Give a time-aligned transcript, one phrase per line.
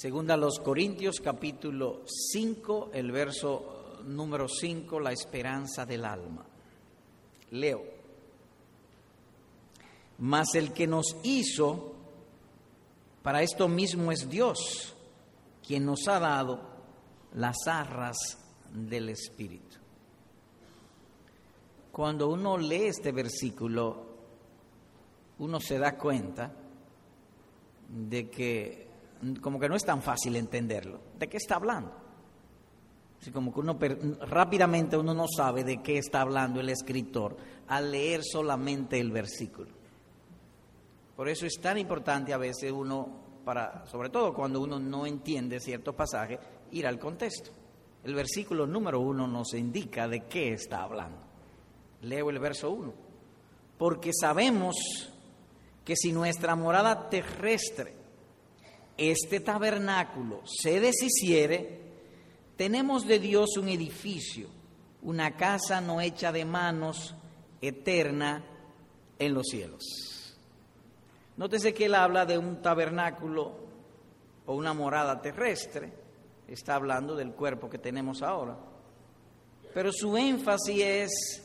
[0.00, 6.46] Segunda a los Corintios capítulo 5, el verso número 5, la esperanza del alma.
[7.50, 7.82] Leo.
[10.18, 11.96] Mas el que nos hizo,
[13.24, 14.94] para esto mismo es Dios,
[15.66, 16.60] quien nos ha dado
[17.34, 18.18] las arras
[18.72, 19.78] del Espíritu.
[21.90, 24.06] Cuando uno lee este versículo,
[25.40, 26.54] uno se da cuenta
[27.88, 28.87] de que
[29.40, 31.00] como que no es tan fácil entenderlo.
[31.18, 31.92] ¿De qué está hablando?
[33.20, 33.78] Así como que uno
[34.26, 37.36] rápidamente uno no sabe de qué está hablando el escritor
[37.66, 39.70] al leer solamente el versículo.
[41.16, 43.08] Por eso es tan importante a veces uno,
[43.44, 46.38] para, sobre todo cuando uno no entiende cierto pasaje,
[46.70, 47.50] ir al contexto.
[48.04, 51.18] El versículo número uno nos indica de qué está hablando.
[52.02, 52.94] Leo el verso uno.
[53.76, 54.76] Porque sabemos
[55.84, 57.97] que si nuestra morada terrestre,
[58.98, 61.80] este tabernáculo, se deshiciere,
[62.56, 64.48] tenemos de Dios un edificio,
[65.02, 67.14] una casa no hecha de manos,
[67.60, 68.44] eterna
[69.18, 70.36] en los cielos.
[71.36, 73.56] Nótese que él habla de un tabernáculo
[74.46, 75.92] o una morada terrestre,
[76.48, 78.58] está hablando del cuerpo que tenemos ahora,
[79.72, 81.44] pero su énfasis es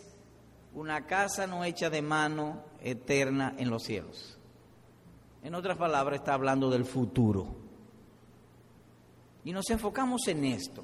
[0.74, 4.33] una casa no hecha de mano, eterna en los cielos.
[5.44, 7.48] En otras palabras, está hablando del futuro.
[9.44, 10.84] Y nos enfocamos en esto,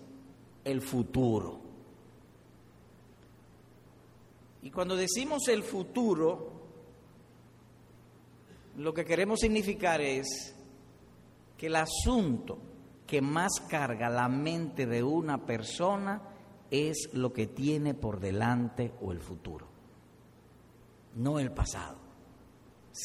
[0.64, 1.60] el futuro.
[4.62, 6.52] Y cuando decimos el futuro,
[8.78, 10.54] lo que queremos significar es
[11.58, 12.60] que el asunto
[13.08, 16.22] que más carga la mente de una persona
[16.70, 19.70] es lo que tiene por delante o el futuro
[21.16, 21.98] no el pasado,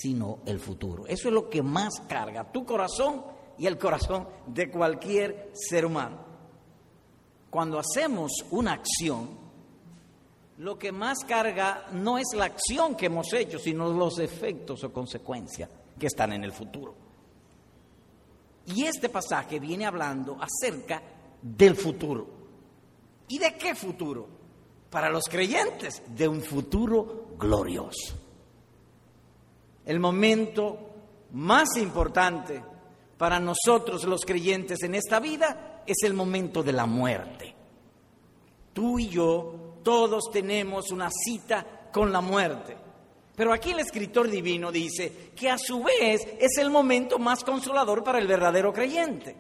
[0.01, 1.07] sino el futuro.
[1.07, 3.25] Eso es lo que más carga tu corazón
[3.59, 6.19] y el corazón de cualquier ser humano.
[7.51, 9.29] Cuando hacemos una acción,
[10.59, 14.93] lo que más carga no es la acción que hemos hecho, sino los efectos o
[14.93, 16.95] consecuencias que están en el futuro.
[18.67, 21.03] Y este pasaje viene hablando acerca
[21.41, 22.27] del futuro.
[23.29, 24.27] ¿Y de qué futuro?
[24.91, 28.24] Para los creyentes, de un futuro glorioso.
[29.85, 30.79] El momento
[31.33, 32.63] más importante
[33.19, 37.55] para nosotros los creyentes en esta vida es el momento de la muerte.
[38.73, 42.77] Tú y yo, todos tenemos una cita con la muerte.
[43.37, 48.03] Pero aquí el escritor divino dice que a su vez es el momento más consolador
[48.03, 49.37] para el verdadero creyente.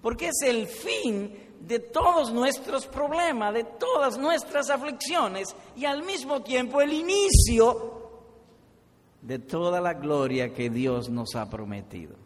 [0.00, 6.42] Porque es el fin de todos nuestros problemas, de todas nuestras aflicciones y al mismo
[6.42, 8.01] tiempo el inicio
[9.22, 12.16] de toda la gloria que Dios nos ha prometido.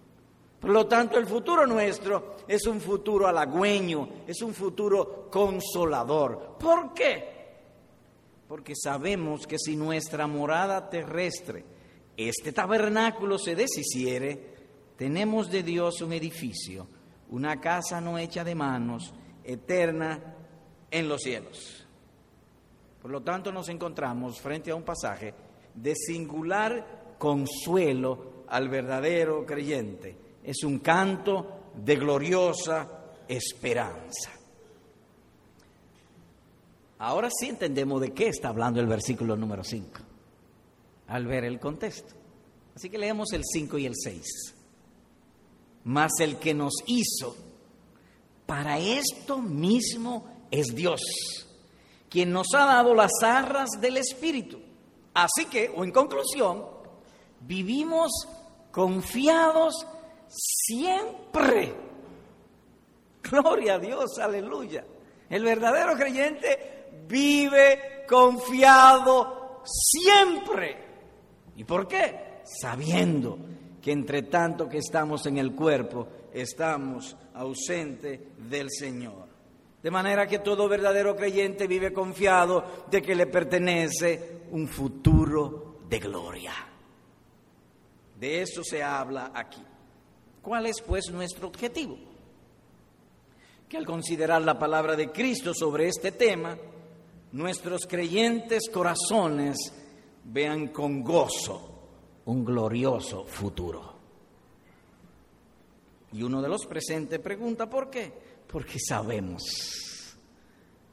[0.60, 6.56] Por lo tanto, el futuro nuestro es un futuro halagüeño, es un futuro consolador.
[6.58, 7.36] ¿Por qué?
[8.48, 11.64] Porque sabemos que si nuestra morada terrestre,
[12.16, 14.56] este tabernáculo se deshiciere,
[14.96, 16.88] tenemos de Dios un edificio,
[17.28, 19.12] una casa no hecha de manos,
[19.44, 20.34] eterna
[20.90, 21.86] en los cielos.
[23.02, 25.34] Por lo tanto, nos encontramos frente a un pasaje
[25.76, 30.16] de singular consuelo al verdadero creyente.
[30.42, 32.88] Es un canto de gloriosa
[33.28, 34.32] esperanza.
[36.98, 40.00] Ahora sí entendemos de qué está hablando el versículo número 5,
[41.08, 42.14] al ver el contexto.
[42.74, 44.54] Así que leemos el 5 y el 6.
[45.84, 47.36] Mas el que nos hizo
[48.46, 51.00] para esto mismo es Dios,
[52.08, 54.65] quien nos ha dado las arras del Espíritu.
[55.16, 56.62] Así que, o en conclusión,
[57.40, 58.12] vivimos
[58.70, 59.86] confiados
[60.28, 61.72] siempre.
[63.22, 64.84] Gloria a Dios, aleluya.
[65.30, 70.84] El verdadero creyente vive confiado siempre.
[71.56, 72.42] ¿Y por qué?
[72.44, 73.38] Sabiendo
[73.80, 79.26] que entre tanto que estamos en el cuerpo, estamos ausentes del Señor.
[79.82, 85.98] De manera que todo verdadero creyente vive confiado de que le pertenece un futuro de
[85.98, 86.54] gloria.
[88.18, 89.62] De eso se habla aquí.
[90.40, 91.98] ¿Cuál es pues nuestro objetivo?
[93.68, 96.56] Que al considerar la palabra de Cristo sobre este tema,
[97.32, 99.58] nuestros creyentes corazones
[100.24, 103.94] vean con gozo un glorioso futuro.
[106.12, 108.10] Y uno de los presentes pregunta, ¿por qué?
[108.50, 110.16] Porque sabemos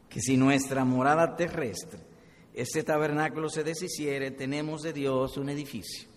[0.10, 2.13] que si nuestra morada terrestre,
[2.54, 6.08] ese tabernáculo se deshiciere, tenemos de Dios un edificio,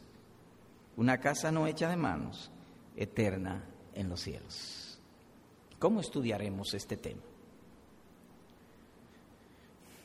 [0.96, 2.50] una casa no hecha de manos,
[2.96, 5.00] eterna en los cielos.
[5.78, 7.22] ¿Cómo estudiaremos este tema?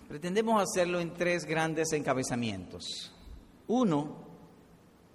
[0.08, 3.14] Pretendemos hacerlo en tres grandes encabezamientos.
[3.68, 4.18] Uno,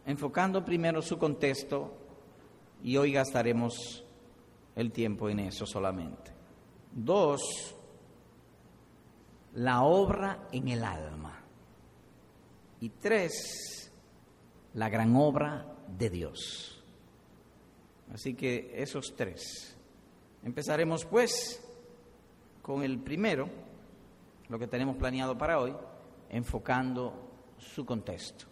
[0.06, 1.92] enfocando primero su contexto,
[2.82, 4.04] y hoy gastaremos
[4.74, 6.32] el tiempo en eso solamente.
[6.92, 7.75] Dos,
[9.56, 11.42] la obra en el alma.
[12.80, 13.90] Y tres,
[14.74, 16.82] la gran obra de Dios.
[18.12, 19.76] Así que esos tres.
[20.44, 21.62] Empezaremos pues
[22.60, 23.48] con el primero,
[24.48, 25.74] lo que tenemos planeado para hoy,
[26.28, 28.44] enfocando su contexto.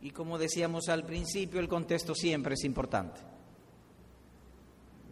[0.00, 3.20] Y como decíamos al principio, el contexto siempre es importante.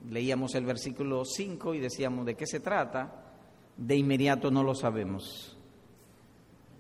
[0.09, 3.30] Leíamos el versículo 5 y decíamos de qué se trata,
[3.81, 5.57] de inmediato no lo sabemos.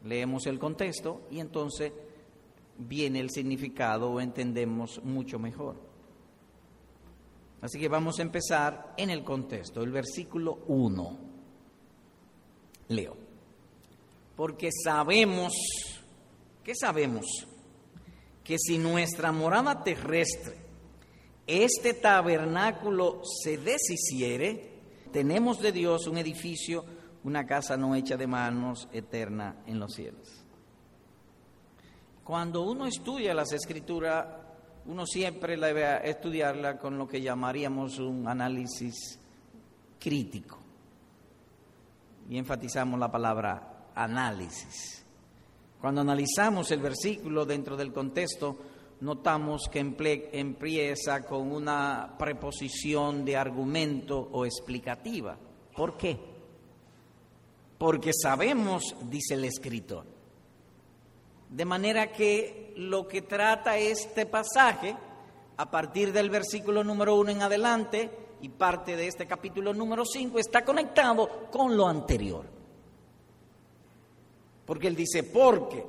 [0.04, 1.92] Leemos el contexto y entonces
[2.78, 5.76] viene el significado o entendemos mucho mejor.
[7.62, 11.18] Así que vamos a empezar en el contexto, el versículo 1.
[12.88, 13.16] Leo.
[14.36, 15.52] Porque sabemos,
[16.62, 17.26] ¿qué sabemos?
[18.44, 20.56] Que si nuestra morada terrestre,
[21.46, 24.69] este tabernáculo se deshiciere,
[25.12, 26.84] tenemos de Dios un edificio,
[27.24, 30.44] una casa no hecha de manos, eterna en los cielos.
[32.24, 34.26] Cuando uno estudia las escrituras,
[34.86, 39.18] uno siempre debe estudiarla con lo que llamaríamos un análisis
[39.98, 40.58] crítico.
[42.28, 45.04] Y enfatizamos la palabra análisis.
[45.80, 48.56] Cuando analizamos el versículo dentro del contexto,
[49.00, 49.80] notamos que
[50.32, 55.38] empieza con una preposición de argumento o explicativa.
[55.74, 56.18] ¿Por qué?
[57.78, 60.04] Porque sabemos, dice el escritor,
[61.48, 64.96] de manera que lo que trata este pasaje,
[65.56, 68.10] a partir del versículo número uno en adelante
[68.42, 72.46] y parte de este capítulo número cinco, está conectado con lo anterior.
[74.64, 75.84] Porque él dice, porque,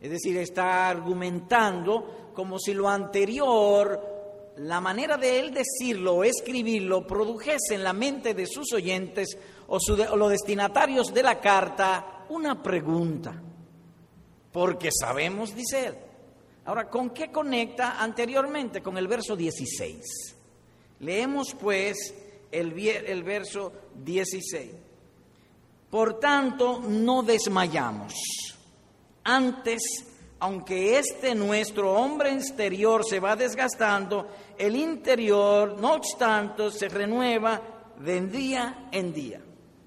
[0.00, 4.00] es decir, está argumentando como si lo anterior,
[4.56, 9.36] la manera de él decirlo o escribirlo, produjese en la mente de sus oyentes
[9.68, 9.78] o,
[10.16, 13.38] los destinatarios de la carta una pregunta
[14.50, 15.94] porque sabemos, dice él.
[16.64, 18.80] Ahora, ¿con qué conecta anteriormente?
[18.80, 20.02] Con el verso 16.
[21.00, 22.14] Leemos pues
[22.50, 23.70] el, el verso
[24.02, 24.70] 16.
[25.90, 28.14] Por tanto, no desmayamos.
[29.24, 29.82] Antes,
[30.40, 34.26] aunque este nuestro hombre exterior se va desgastando,
[34.56, 37.60] el interior, no obstante, se renueva
[37.98, 39.42] de día en día.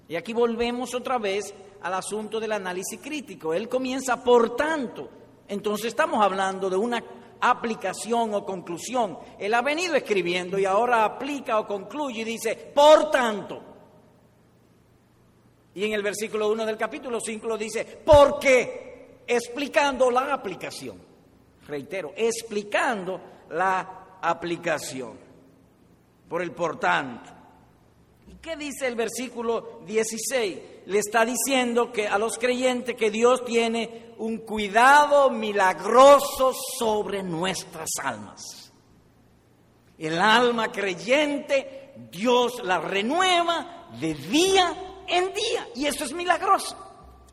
[0.08, 1.52] Y aquí volvemos otra vez
[1.82, 3.52] al asunto del análisis crítico.
[3.52, 5.08] Él comienza, por tanto,
[5.48, 7.02] entonces estamos hablando de una
[7.40, 9.18] aplicación o conclusión.
[9.38, 13.60] Él ha venido escribiendo y ahora aplica o concluye y dice, por tanto.
[15.74, 18.83] Y en el versículo 1 del capítulo 5 lo dice, ¿por qué?
[19.26, 20.98] Explicando la aplicación.
[21.66, 25.18] Reitero, explicando la aplicación.
[26.28, 27.30] Por el por tanto.
[28.28, 30.58] ¿Y qué dice el versículo 16?
[30.86, 37.90] Le está diciendo que a los creyentes que Dios tiene un cuidado milagroso sobre nuestras
[38.02, 38.72] almas.
[39.98, 45.68] El alma creyente, Dios la renueva de día en día.
[45.74, 46.76] Y eso es milagroso.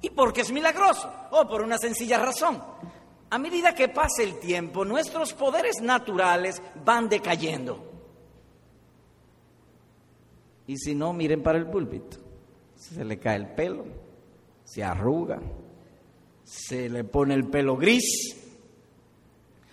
[0.02, 1.12] ¿Y por qué es milagroso?
[1.32, 2.62] Oh, por una sencilla razón.
[3.30, 7.92] A medida que pasa el tiempo, nuestros poderes naturales van decayendo.
[10.68, 12.18] Y si no, miren para el púlpito.
[12.76, 13.86] Se le cae el pelo,
[14.64, 15.40] se arruga,
[16.44, 18.36] se le pone el pelo gris.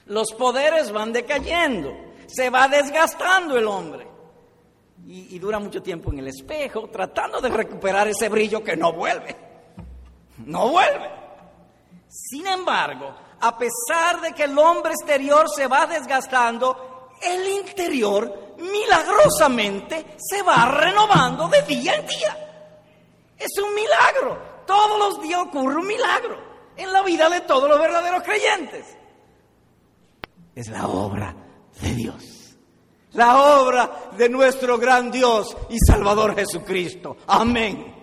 [0.06, 1.92] Los poderes van decayendo,
[2.26, 4.06] se va desgastando el hombre.
[5.06, 8.92] Y, y dura mucho tiempo en el espejo tratando de recuperar ese brillo que no
[8.92, 9.47] vuelve.
[10.46, 11.10] No vuelve.
[12.08, 20.16] Sin embargo, a pesar de que el hombre exterior se va desgastando, el interior milagrosamente
[20.16, 22.48] se va renovando de día en día.
[23.38, 24.64] Es un milagro.
[24.66, 26.36] Todos los días ocurre un milagro
[26.76, 28.96] en la vida de todos los verdaderos creyentes.
[30.54, 31.34] Es la obra
[31.80, 32.56] de Dios.
[33.12, 37.16] La obra de nuestro gran Dios y Salvador Jesucristo.
[37.26, 37.97] Amén.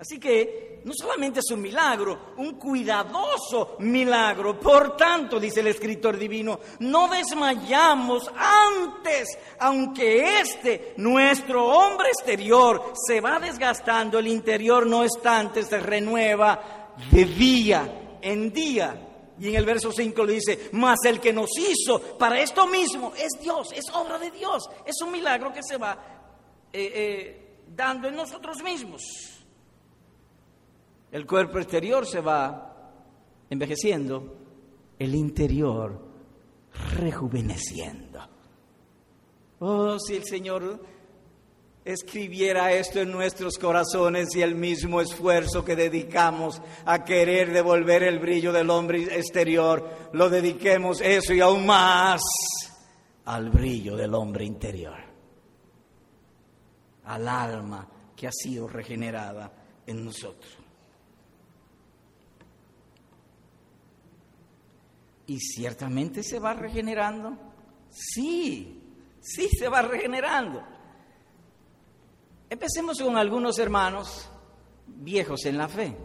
[0.00, 4.58] Así que no solamente es un milagro, un cuidadoso milagro.
[4.58, 9.28] Por tanto, dice el escritor divino, no desmayamos antes,
[9.58, 17.24] aunque este, nuestro hombre exterior, se va desgastando, el interior no obstante se renueva de
[17.26, 19.06] día en día.
[19.38, 23.12] Y en el verso 5 le dice, mas el que nos hizo para esto mismo
[23.18, 25.92] es Dios, es obra de Dios, es un milagro que se va
[26.72, 29.02] eh, eh, dando en nosotros mismos.
[31.12, 32.70] El cuerpo exterior se va
[33.50, 34.36] envejeciendo,
[34.98, 36.00] el interior
[36.96, 38.20] rejuveneciendo.
[39.58, 40.80] Oh, si el Señor
[41.84, 48.18] escribiera esto en nuestros corazones y el mismo esfuerzo que dedicamos a querer devolver el
[48.18, 52.20] brillo del hombre exterior, lo dediquemos eso y aún más
[53.24, 54.98] al brillo del hombre interior,
[57.04, 59.52] al alma que ha sido regenerada
[59.86, 60.59] en nosotros.
[65.30, 67.38] Y ciertamente se va regenerando.
[67.88, 68.82] Sí,
[69.20, 70.60] sí se va regenerando.
[72.48, 74.28] Empecemos con algunos hermanos
[74.88, 75.96] viejos en la fe.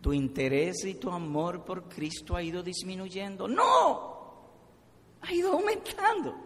[0.00, 3.48] ¿Tu interés y tu amor por Cristo ha ido disminuyendo?
[3.48, 4.44] No,
[5.20, 6.36] ha ido aumentando.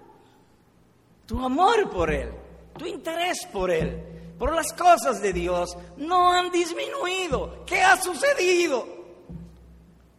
[1.26, 2.30] Tu amor por Él,
[2.78, 7.66] tu interés por Él, por las cosas de Dios, no han disminuido.
[7.66, 8.95] ¿Qué ha sucedido?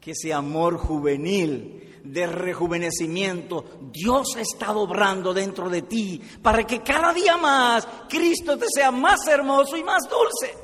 [0.08, 7.12] Que ese amor juvenil de rejuvenecimiento, Dios estado obrando dentro de ti para que cada
[7.12, 10.58] día más Cristo te sea más hermoso y más dulce.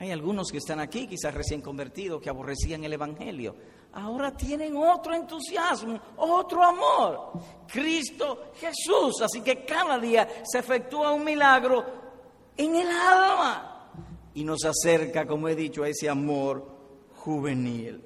[0.00, 3.54] Hay algunos que están aquí, quizás recién convertidos, que aborrecían el Evangelio.
[3.92, 7.34] Ahora tienen otro entusiasmo, otro amor.
[7.72, 9.22] Cristo Jesús.
[9.22, 11.84] Así que cada día se efectúa un milagro
[12.56, 13.75] en el alma
[14.36, 16.76] y nos acerca, como he dicho, a ese amor
[17.14, 18.02] juvenil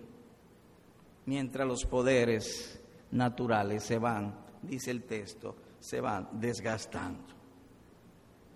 [1.26, 4.32] mientras los poderes naturales se van,
[4.62, 7.34] dice el texto, se van desgastando.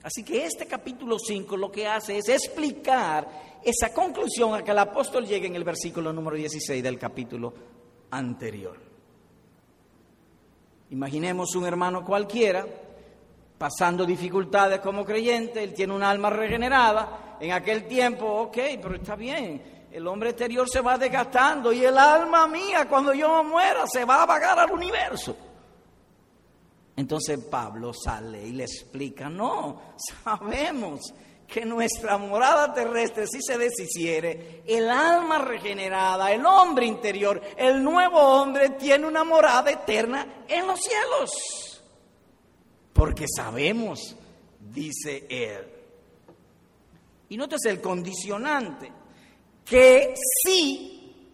[0.05, 4.79] Así que este capítulo 5 lo que hace es explicar esa conclusión a que el
[4.79, 7.53] apóstol llegue en el versículo número 16 del capítulo
[8.13, 8.79] anterior.
[10.91, 12.84] Imaginemos un hermano cualquiera
[13.65, 19.17] pasando dificultades como creyente, él tiene un alma regenerada, en aquel tiempo, ok, pero está
[19.17, 24.05] bien, el hombre exterior se va desgastando y el alma mía cuando yo muera se
[24.05, 25.35] va a vagar al universo.
[26.95, 31.15] Entonces Pablo sale y le explica, no, sabemos
[31.47, 38.19] que nuestra morada terrestre si se deshiciere, el alma regenerada, el hombre interior, el nuevo
[38.19, 41.74] hombre tiene una morada eterna en los cielos.
[42.95, 44.17] Porque sabemos,
[44.73, 45.67] dice él.
[47.29, 48.91] Y notes el condicionante
[49.65, 51.29] que sí,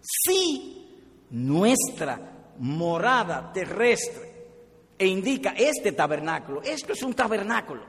[0.00, 0.88] sí,
[1.30, 4.34] nuestra morada terrestre,
[4.98, 7.82] e indica este tabernáculo, esto es un tabernáculo,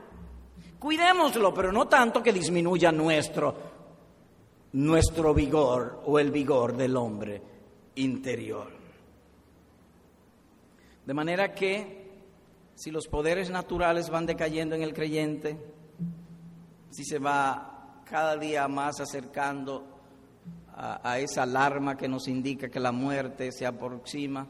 [0.78, 3.54] cuidémoslo, pero no tanto que disminuya nuestro,
[4.72, 7.42] nuestro vigor o el vigor del hombre
[7.94, 8.70] interior.
[11.06, 11.97] De manera que
[12.78, 15.58] si los poderes naturales van decayendo en el creyente,
[16.90, 19.84] si se va cada día más acercando
[20.76, 24.46] a, esa alarma que nos indica que la muerte se aproxima.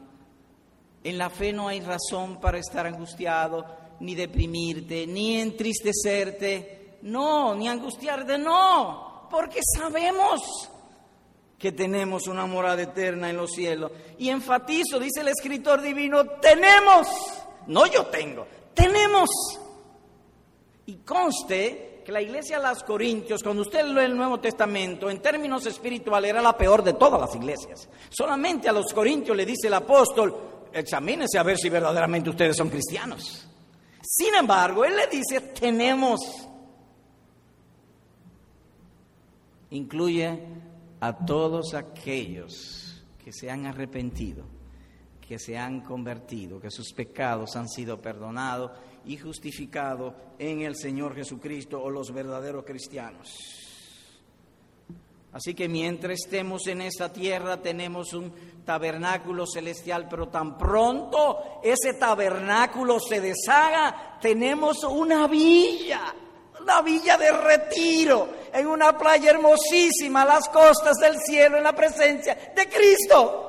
[1.03, 3.65] En la fe no hay razón para estar angustiado,
[3.99, 10.69] ni deprimirte, ni entristecerte, no, ni angustiarte, no, porque sabemos
[11.57, 13.91] que tenemos una morada eterna en los cielos.
[14.19, 17.07] Y enfatizo, dice el escritor divino, tenemos,
[17.69, 18.45] no yo tengo,
[18.75, 19.29] tenemos.
[20.85, 25.65] Y conste la iglesia de los Corintios, cuando usted lee el Nuevo Testamento, en términos
[25.65, 27.89] espirituales era la peor de todas las iglesias.
[28.09, 32.69] Solamente a los Corintios le dice el apóstol, examínense a ver si verdaderamente ustedes son
[32.69, 33.47] cristianos.
[34.01, 36.19] Sin embargo, él le dice, tenemos.
[39.71, 40.39] Incluye
[40.99, 44.45] a todos aquellos que se han arrepentido,
[45.29, 48.71] que se han convertido, que sus pecados han sido perdonados
[49.05, 53.29] y justificado en el Señor Jesucristo o los verdaderos cristianos.
[55.31, 58.33] Así que mientras estemos en esta tierra tenemos un
[58.65, 66.11] tabernáculo celestial, pero tan pronto ese tabernáculo se deshaga, tenemos una villa,
[66.59, 71.73] una villa de retiro, en una playa hermosísima, a las costas del cielo, en la
[71.73, 73.48] presencia de Cristo.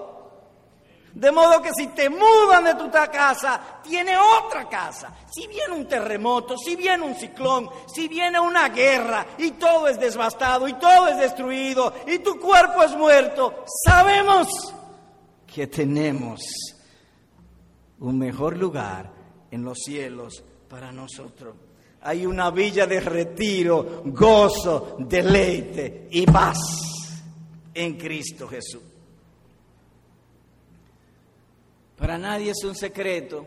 [1.15, 5.13] De modo que si te mudan de tu casa, tiene otra casa.
[5.31, 9.99] Si viene un terremoto, si viene un ciclón, si viene una guerra y todo es
[9.99, 14.49] devastado y todo es destruido y tu cuerpo es muerto, sabemos
[15.47, 16.41] que tenemos
[17.99, 19.11] un mejor lugar
[19.51, 21.57] en los cielos para nosotros.
[22.03, 26.57] hay una villa de retiro, gozo, deleite y paz
[27.75, 28.90] en Cristo Jesús.
[32.01, 33.47] Para nadie es un secreto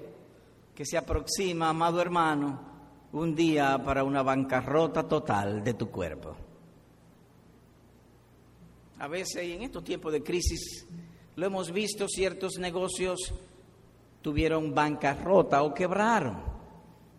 [0.76, 2.62] que se aproxima, amado hermano,
[3.14, 6.36] un día para una bancarrota total de tu cuerpo.
[9.00, 10.86] A veces en estos tiempos de crisis
[11.36, 13.34] lo hemos visto, ciertos negocios
[14.22, 16.40] tuvieron bancarrota o quebraron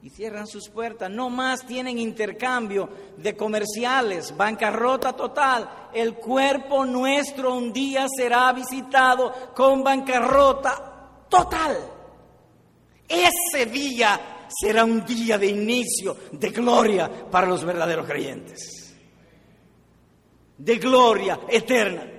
[0.03, 1.11] y cierran sus puertas.
[1.11, 5.88] No más tienen intercambio de comerciales, bancarrota total.
[5.93, 10.93] El cuerpo nuestro un día será visitado con bancarrota
[11.35, 11.76] total.
[13.09, 18.95] Ese día será un día de inicio de gloria para los verdaderos creyentes.
[20.57, 22.11] De gloria eterna.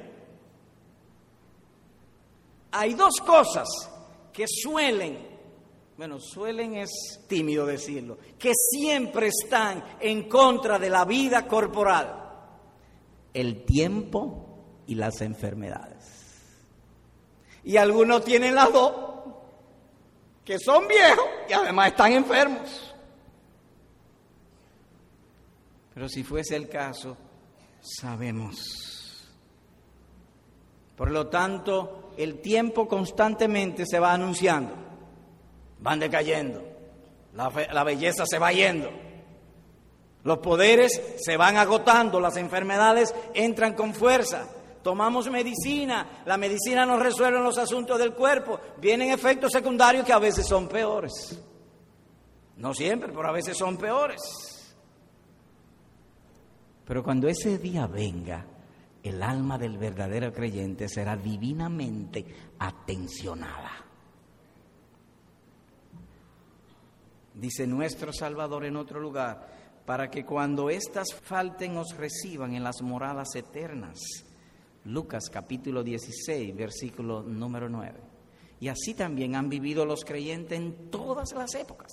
[2.71, 3.67] Hay dos cosas
[4.33, 5.35] que suelen
[5.97, 12.21] bueno, suelen es tímido decirlo, que siempre están en contra de la vida corporal.
[13.33, 15.95] El tiempo y las enfermedades.
[17.63, 18.91] Y algunos tienen las dos,
[20.45, 22.95] que son viejos y además están enfermos.
[25.93, 27.17] Pero si fuese el caso,
[27.81, 29.27] sabemos.
[30.95, 34.85] Por lo tanto, el tiempo constantemente se va anunciando
[35.85, 36.63] van decayendo,
[37.33, 38.89] la, belleza se va yendo,
[40.23, 44.47] los poderes se van agotando, las enfermedades entran con fuerza.
[44.85, 50.19] Tomamos medicina, la medicina no resuelve los asuntos del cuerpo, vienen efectos secundarios que a
[50.19, 51.41] veces son peores.
[52.57, 54.21] No siempre, pero a veces son peores.
[56.85, 58.45] Pero cuando ese día venga,
[59.01, 62.23] el alma del verdadero creyente será divinamente
[62.59, 63.71] atencionada.
[67.33, 72.83] dice nuestro Salvador en otro lugar, para que cuando éstas falten os reciban en las
[72.83, 73.99] moradas eternas.
[74.85, 77.93] Lucas capítulo 16, versículo número 9.
[78.59, 81.91] Y así también han vivido los creyentes en todas las épocas.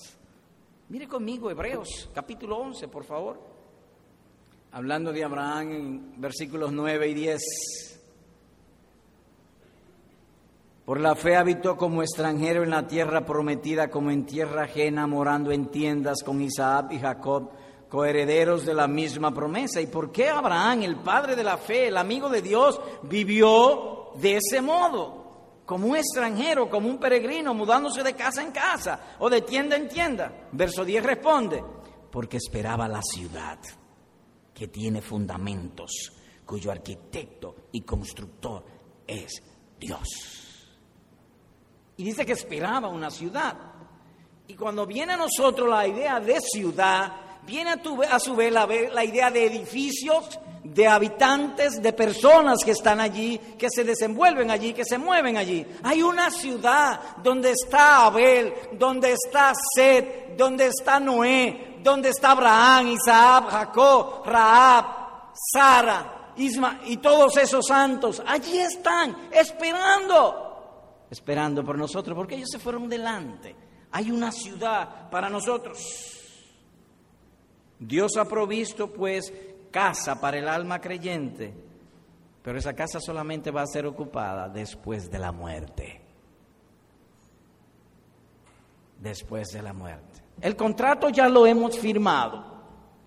[0.89, 3.41] Mire conmigo Hebreos capítulo 11, por favor.
[4.73, 7.41] Hablando de Abraham en versículos 9 y 10.
[10.85, 15.53] Por la fe habitó como extranjero en la tierra prometida, como en tierra ajena, morando
[15.53, 17.51] en tiendas con Isaac y Jacob,
[17.93, 19.79] coherederos de la misma promesa.
[19.79, 24.39] ¿Y por qué Abraham, el padre de la fe, el amigo de Dios, vivió de
[24.39, 25.61] ese modo?
[25.67, 29.89] Como un extranjero, como un peregrino, mudándose de casa en casa o de tienda en
[29.89, 30.49] tienda.
[30.53, 31.63] Verso 10 responde,
[32.11, 33.59] porque esperaba la ciudad
[34.55, 36.15] que tiene fundamentos,
[36.47, 38.65] cuyo arquitecto y constructor
[39.07, 39.43] es
[39.79, 40.09] Dios.
[41.99, 43.55] Y dice que esperaba una ciudad.
[44.47, 47.75] Y cuando viene a nosotros la idea de ciudad, viene
[48.11, 53.39] a, su vez la, la idea de edificios, de habitantes, de personas que están allí,
[53.59, 55.67] que se desenvuelven allí, que se mueven allí.
[55.83, 62.89] Hay una ciudad donde está Abel, donde está Seth, donde está Noé, donde está Abraham,
[62.89, 64.85] Isaac, Jacob, Raab,
[65.35, 68.23] Sara, Isma y todos esos santos.
[68.25, 70.53] Allí están, esperando
[71.13, 73.55] esperando por nosotros, porque ellos se fueron delante.
[73.91, 76.12] Hay una ciudad para nosotros.
[77.87, 79.33] Dios ha provisto pues
[79.73, 81.53] casa para el alma creyente,
[82.41, 86.01] pero esa casa solamente va a ser ocupada después de la muerte.
[89.01, 90.23] Después de la muerte.
[90.41, 92.45] El contrato ya lo hemos firmado,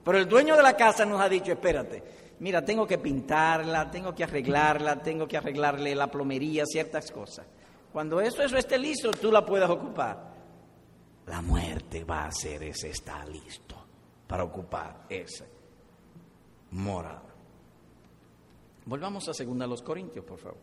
[0.04, 2.04] pero el dueño de la casa nos ha dicho, espérate,
[2.40, 7.46] mira, tengo que pintarla, tengo que arreglarla, tengo que arreglarle la plomería, ciertas cosas.
[7.94, 10.36] Cuando eso, eso esté listo, tú la puedas ocupar.
[11.28, 13.85] La muerte va a ser ese está listo
[14.28, 15.46] para ocupar ese
[16.72, 17.34] morada.
[18.86, 20.60] Volvamos a segunda los Corintios, por favor.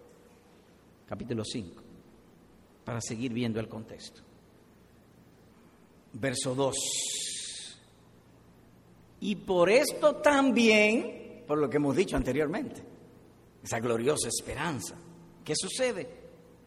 [1.07, 1.83] Capítulo 5,
[2.85, 4.20] para seguir viendo el contexto.
[6.14, 6.77] Verso 2.
[9.20, 12.83] Y por esto también, por lo que hemos dicho anteriormente,
[13.62, 14.96] esa gloriosa esperanza,
[15.44, 16.22] ¿qué sucede?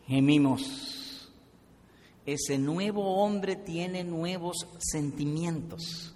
[0.08, 1.32] gemimos.
[2.26, 6.15] Ese nuevo hombre tiene nuevos sentimientos,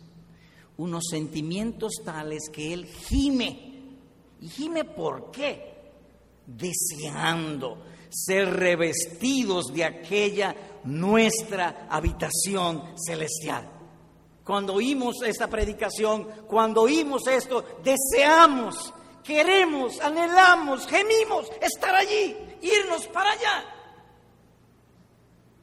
[0.79, 3.73] unos sentimientos tales que él gime.
[4.39, 5.91] ¿Y gime por qué?
[6.47, 13.69] Deseando ser revestidos de aquella nuestra habitación celestial.
[14.45, 23.31] Cuando oímos esta predicación, cuando oímos esto, deseamos, queremos, anhelamos, gemimos estar allí, irnos para
[23.31, 23.65] allá.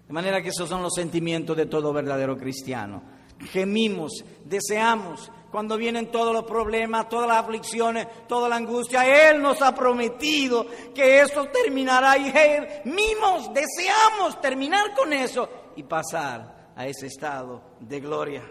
[0.07, 3.16] De manera que esos son los sentimientos de todo verdadero cristiano.
[3.41, 9.31] Gemimos, deseamos, cuando vienen todos los problemas, todas las aflicciones, toda la angustia.
[9.31, 16.73] Él nos ha prometido que eso terminará y gemimos, deseamos terminar con eso y pasar
[16.77, 18.43] a ese estado de gloria.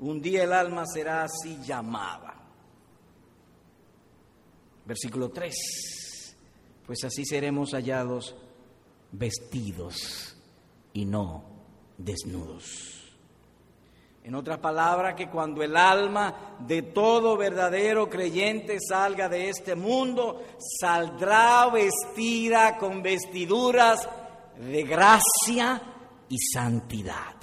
[0.00, 2.34] Un día el alma será así llamada.
[4.84, 6.36] Versículo 3.
[6.84, 8.36] Pues así seremos hallados
[9.12, 10.36] vestidos
[10.92, 11.53] y no
[11.96, 12.94] desnudos.
[14.24, 20.42] En otras palabras, que cuando el alma de todo verdadero creyente salga de este mundo,
[20.80, 24.08] saldrá vestida con vestiduras
[24.58, 25.82] de gracia
[26.30, 27.34] y santidad.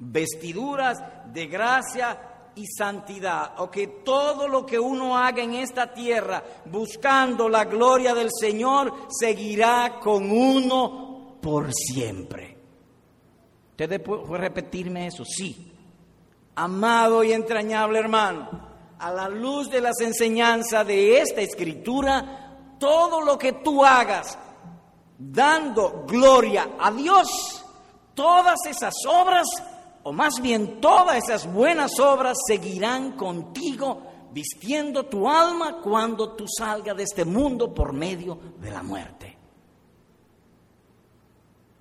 [0.00, 0.98] Vestiduras
[1.32, 7.48] de gracia y santidad, o que todo lo que uno haga en esta tierra buscando
[7.48, 12.51] la gloria del Señor seguirá con uno por siempre.
[13.72, 15.24] ¿Usted puede repetirme eso?
[15.24, 15.72] Sí.
[16.54, 18.48] Amado y entrañable hermano,
[18.98, 24.38] a la luz de las enseñanzas de esta escritura, todo lo que tú hagas
[25.18, 27.64] dando gloria a Dios,
[28.14, 29.46] todas esas obras,
[30.02, 36.96] o más bien todas esas buenas obras, seguirán contigo vistiendo tu alma cuando tú salgas
[36.96, 39.31] de este mundo por medio de la muerte.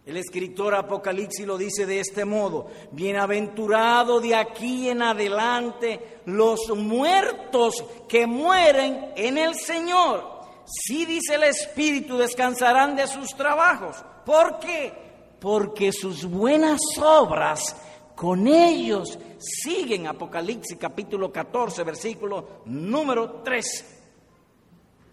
[0.04, 7.84] El escritor Apocalipsis lo dice de este modo, bienaventurado de aquí en adelante los muertos
[8.10, 10.42] que mueren en el Señor.
[10.66, 13.98] Si dice el Espíritu, descansarán de sus trabajos.
[14.26, 14.92] ¿Por qué?
[15.40, 17.76] Porque sus buenas obras
[18.16, 20.08] con ellos siguen.
[20.08, 23.90] Apocalipsis capítulo 14, versículo número 3.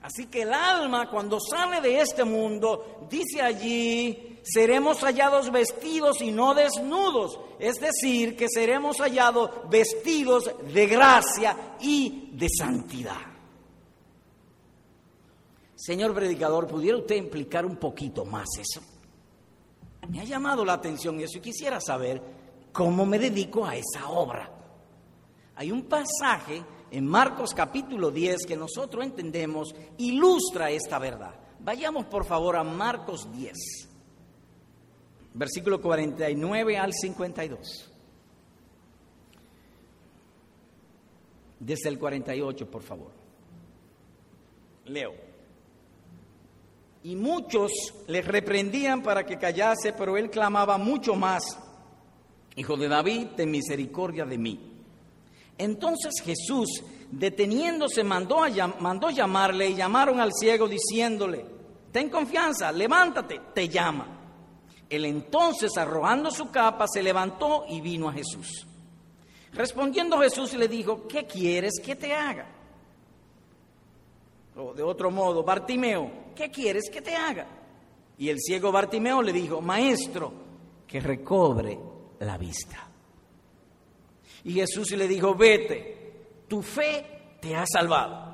[0.09, 6.31] Así que el alma cuando sale de este mundo, dice allí, seremos hallados vestidos y
[6.31, 7.39] no desnudos.
[7.59, 13.21] Es decir, que seremos hallados vestidos de gracia y de santidad.
[15.77, 18.81] Señor predicador, ¿pudiera usted implicar un poquito más eso?
[20.09, 22.23] Me ha llamado la atención eso y quisiera saber
[22.73, 24.51] cómo me dedico a esa obra.
[25.57, 31.35] Hay un pasaje en Marcos capítulo 10 que nosotros entendemos ilustra esta verdad.
[31.61, 33.55] Vayamos por favor a Marcos 10,
[35.35, 37.93] versículo 49 al 52.
[41.61, 43.11] Desde el 48, por favor.
[44.85, 45.13] Leo.
[47.03, 47.73] Y muchos
[48.07, 51.43] le reprendían para que callase, pero él clamaba mucho más,
[52.59, 54.68] Hijo de David, ten misericordia de mí.
[55.59, 61.45] Entonces Jesús, deteniéndose, mandó, a, mandó llamarle y llamaron al ciego diciéndole,
[61.93, 64.07] ten confianza, levántate, te llama.
[64.89, 68.67] Él entonces, arrojando su capa, se levantó y vino a Jesús.
[69.53, 72.47] Respondiendo Jesús le dijo, ¿qué quieres que te haga?
[74.57, 77.47] O de otro modo, Bartimeo, ¿qué quieres que te haga?
[78.19, 80.33] Y el ciego Bartimeo le dijo, Maestro,
[80.87, 81.79] que recobre
[82.21, 82.88] la vista.
[84.45, 88.29] Y Jesús le dijo, vete, tu fe te ha salvado.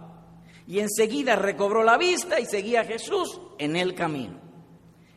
[0.66, 4.40] Y enseguida recobró la vista y seguía a Jesús en el camino.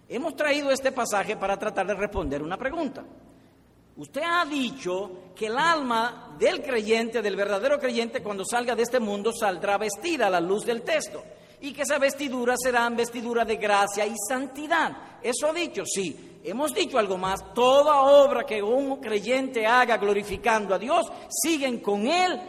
[0.10, 3.06] Hemos traído este pasaje para tratar de responder una pregunta.
[3.97, 9.00] Usted ha dicho que el alma del creyente, del verdadero creyente, cuando salga de este
[9.00, 11.23] mundo, saldrá vestida a la luz del texto.
[11.62, 15.19] Y que esa vestidura será vestidura de gracia y santidad.
[15.21, 15.84] ¿Eso ha dicho?
[15.86, 16.26] Sí.
[16.43, 22.08] Hemos dicho algo más, toda obra que un creyente haga glorificando a Dios, siguen con
[22.08, 22.39] Él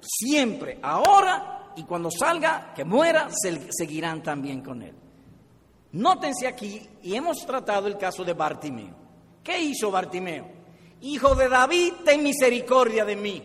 [0.00, 3.28] siempre, ahora y cuando salga, que muera,
[3.70, 4.94] seguirán también con Él.
[5.92, 8.94] Nótense aquí, y hemos tratado el caso de Bartimeo.
[9.42, 10.46] ¿Qué hizo Bartimeo?
[11.00, 13.42] Hijo de David, ten misericordia de mí.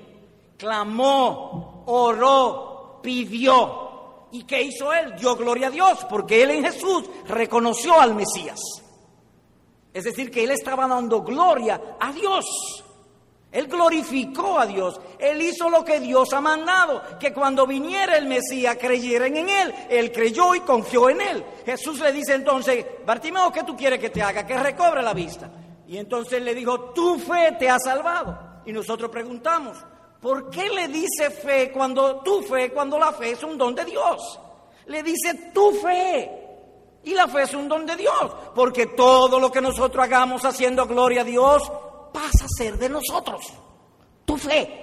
[0.57, 4.27] Clamó, oró, pidió.
[4.31, 5.15] ¿Y qué hizo él?
[5.15, 8.59] Dio gloria a Dios, porque él en Jesús reconoció al Mesías.
[9.93, 12.45] Es decir, que él estaba dando gloria a Dios.
[13.53, 14.99] Él glorificó a Dios.
[15.19, 19.73] Él hizo lo que Dios ha mandado, que cuando viniera el Mesías creyeran en Él.
[19.89, 21.45] Él creyó y confió en Él.
[21.63, 24.45] Jesús le dice entonces, Bartimeo, ¿qué tú quieres que te haga?
[24.45, 25.51] Que recobre la vista.
[25.87, 28.61] Y entonces le dijo, tu fe te ha salvado.
[28.65, 29.77] Y nosotros preguntamos,
[30.19, 33.85] ¿por qué le dice fe cuando tu fe, cuando la fe es un don de
[33.85, 34.39] Dios?
[34.87, 36.42] Le dice tu fe.
[37.03, 40.85] Y la fe es un don de Dios, porque todo lo que nosotros hagamos haciendo
[40.85, 41.63] gloria a Dios
[42.13, 43.41] pasa a ser de nosotros.
[44.25, 44.79] Tu fe.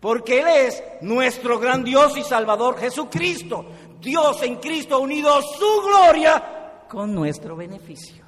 [0.00, 3.66] Porque Él es nuestro gran Dios y Salvador Jesucristo.
[4.00, 8.25] Dios en Cristo ha unido su gloria con nuestro beneficio.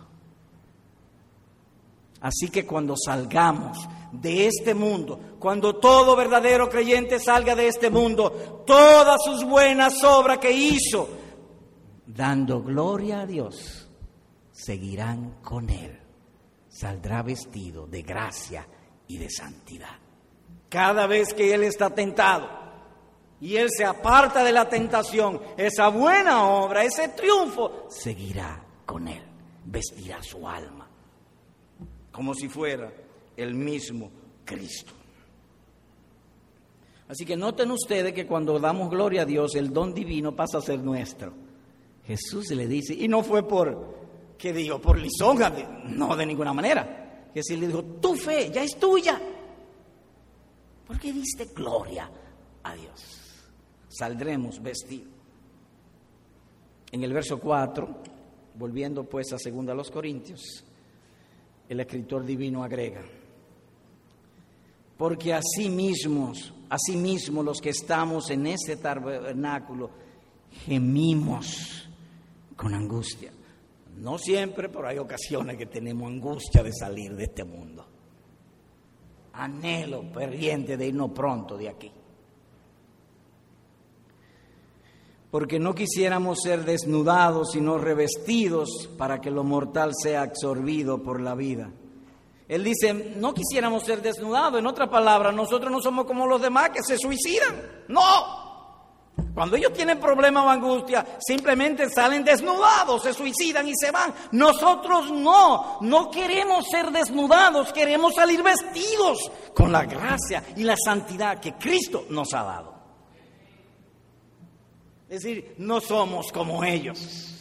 [2.21, 3.79] Así que cuando salgamos
[4.13, 10.39] de este mundo, cuando todo verdadero creyente salga de este mundo, todas sus buenas obras
[10.39, 11.09] que hizo,
[12.07, 13.89] dando gloria a Dios,
[14.51, 16.01] seguirán con Él.
[16.69, 18.67] Saldrá vestido de gracia
[19.07, 19.99] y de santidad.
[20.69, 22.49] Cada vez que Él está tentado
[23.41, 29.23] y Él se aparta de la tentación, esa buena obra, ese triunfo, seguirá con Él,
[29.65, 30.78] vestirá su alma
[32.19, 32.93] como si fuera
[33.37, 34.11] el mismo
[34.45, 34.93] Cristo.
[37.07, 40.61] Así que noten ustedes que cuando damos gloria a Dios, el don divino pasa a
[40.61, 41.33] ser nuestro.
[42.05, 44.81] Jesús le dice, y no fue por, ¿qué digo?
[44.81, 45.51] Por lisonja,
[45.85, 47.29] no de ninguna manera.
[47.33, 49.21] Jesús le dijo, tu fe ya es tuya.
[50.89, 52.11] Porque diste gloria
[52.65, 53.01] a Dios.
[53.91, 55.13] Saldremos vestidos.
[56.91, 57.89] En el verso 4,
[58.57, 60.65] volviendo pues a segunda a los Corintios,
[61.69, 63.03] el escritor divino agrega,
[64.97, 66.97] porque así mismos, así
[67.33, 69.91] los que estamos en este tabernáculo,
[70.67, 71.89] gemimos
[72.57, 73.33] con angustia.
[73.99, 77.85] No siempre, pero hay ocasiones que tenemos angustia de salir de este mundo.
[79.33, 81.93] Anhelo perdiente de irnos pronto de aquí.
[85.31, 91.35] Porque no quisiéramos ser desnudados, sino revestidos para que lo mortal sea absorbido por la
[91.35, 91.71] vida.
[92.49, 96.71] Él dice, no quisiéramos ser desnudados, en otras palabras, nosotros no somos como los demás
[96.71, 97.85] que se suicidan.
[97.89, 98.49] No.
[99.35, 104.15] Cuando ellos tienen problemas o angustia, simplemente salen desnudados, se suicidan y se van.
[104.33, 111.39] Nosotros no, no queremos ser desnudados, queremos salir vestidos con la gracia y la santidad
[111.39, 112.78] que Cristo nos ha dado.
[115.09, 117.35] Es decir, no somos como ellos.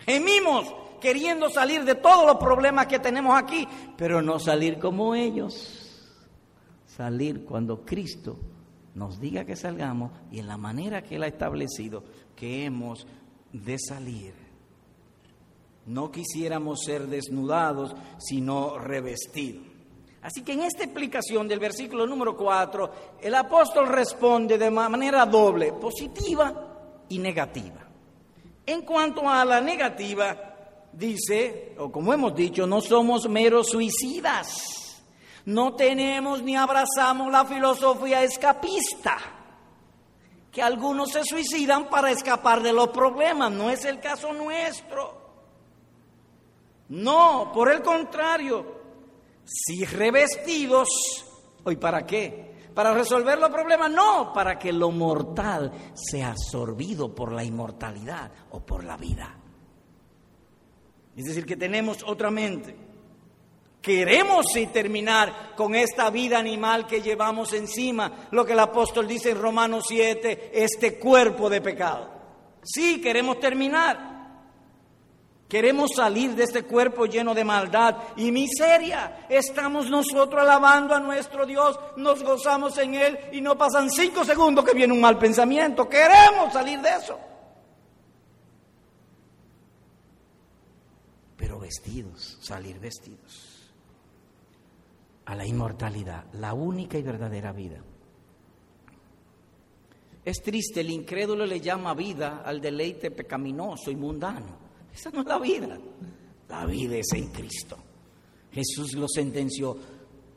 [0.00, 6.06] Gemimos queriendo salir de todos los problemas que tenemos aquí, pero no salir como ellos.
[6.86, 8.38] Salir cuando Cristo
[8.94, 12.04] nos diga que salgamos y en la manera que Él ha establecido
[12.36, 13.06] que hemos
[13.52, 14.34] de salir.
[15.86, 19.64] No quisiéramos ser desnudados, sino revestidos.
[20.22, 22.90] Así que en esta explicación del versículo número 4,
[23.22, 27.86] el apóstol responde de manera doble, positiva y negativa.
[28.66, 30.36] En cuanto a la negativa,
[30.92, 35.02] dice, o como hemos dicho, no somos meros suicidas.
[35.46, 39.16] No tenemos ni abrazamos la filosofía escapista,
[40.52, 43.50] que algunos se suicidan para escapar de los problemas.
[43.50, 45.18] No es el caso nuestro.
[46.90, 48.79] No, por el contrario,
[49.52, 50.88] si revestidos,
[51.64, 52.70] ¿hoy para qué?
[52.72, 53.90] ¿Para resolver los problemas?
[53.90, 59.36] No, para que lo mortal sea absorbido por la inmortalidad o por la vida.
[61.16, 62.76] Es decir, que tenemos otra mente.
[63.82, 69.30] Queremos sí terminar con esta vida animal que llevamos encima, lo que el apóstol dice
[69.30, 72.08] en Romanos 7, este cuerpo de pecado.
[72.62, 74.09] Sí, queremos terminar.
[75.50, 79.26] Queremos salir de este cuerpo lleno de maldad y miseria.
[79.28, 84.64] Estamos nosotros alabando a nuestro Dios, nos gozamos en Él y no pasan cinco segundos
[84.64, 85.88] que viene un mal pensamiento.
[85.88, 87.18] Queremos salir de eso.
[91.36, 93.72] Pero vestidos, salir vestidos
[95.24, 97.82] a la inmortalidad, la única y verdadera vida.
[100.24, 104.69] Es triste, el incrédulo le llama vida al deleite pecaminoso y mundano.
[104.94, 105.78] Esa no es la vida.
[106.48, 107.78] La vida es en Cristo.
[108.52, 109.76] Jesús lo sentenció.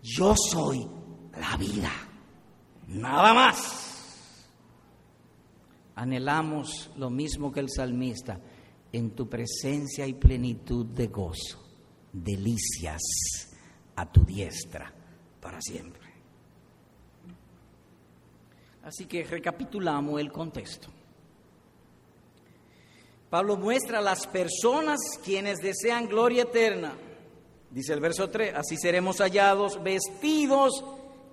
[0.01, 0.87] Yo soy
[1.39, 1.91] la vida.
[2.87, 4.47] Nada más.
[5.95, 8.39] Anhelamos lo mismo que el salmista.
[8.91, 11.63] En tu presencia y plenitud de gozo.
[12.11, 13.01] Delicias
[13.95, 14.93] a tu diestra
[15.41, 16.01] para siempre.
[18.83, 20.89] Así que recapitulamos el contexto.
[23.33, 26.93] Pablo muestra a las personas quienes desean gloria eterna.
[27.71, 30.85] Dice el verso 3, así seremos hallados vestidos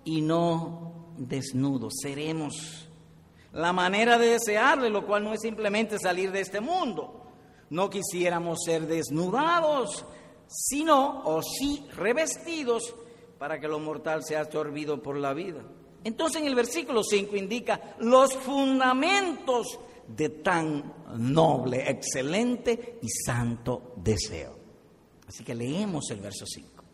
[0.02, 1.92] y no desnudos.
[2.00, 2.88] Seremos
[3.52, 7.22] la manera de desearle, lo cual no es simplemente salir de este mundo.
[7.68, 10.06] No quisiéramos ser desnudados,
[10.46, 12.94] sino o sí revestidos
[13.38, 15.62] para que lo mortal sea absorbido por la vida.
[16.02, 19.78] Entonces en el versículo 5 indica los fundamentos
[20.16, 24.58] de tan noble, excelente y santo deseo.
[25.26, 26.84] Así que leemos el verso 5.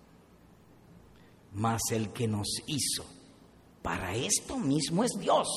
[1.54, 3.04] Mas el que nos hizo
[3.82, 5.48] para esto mismo es Dios,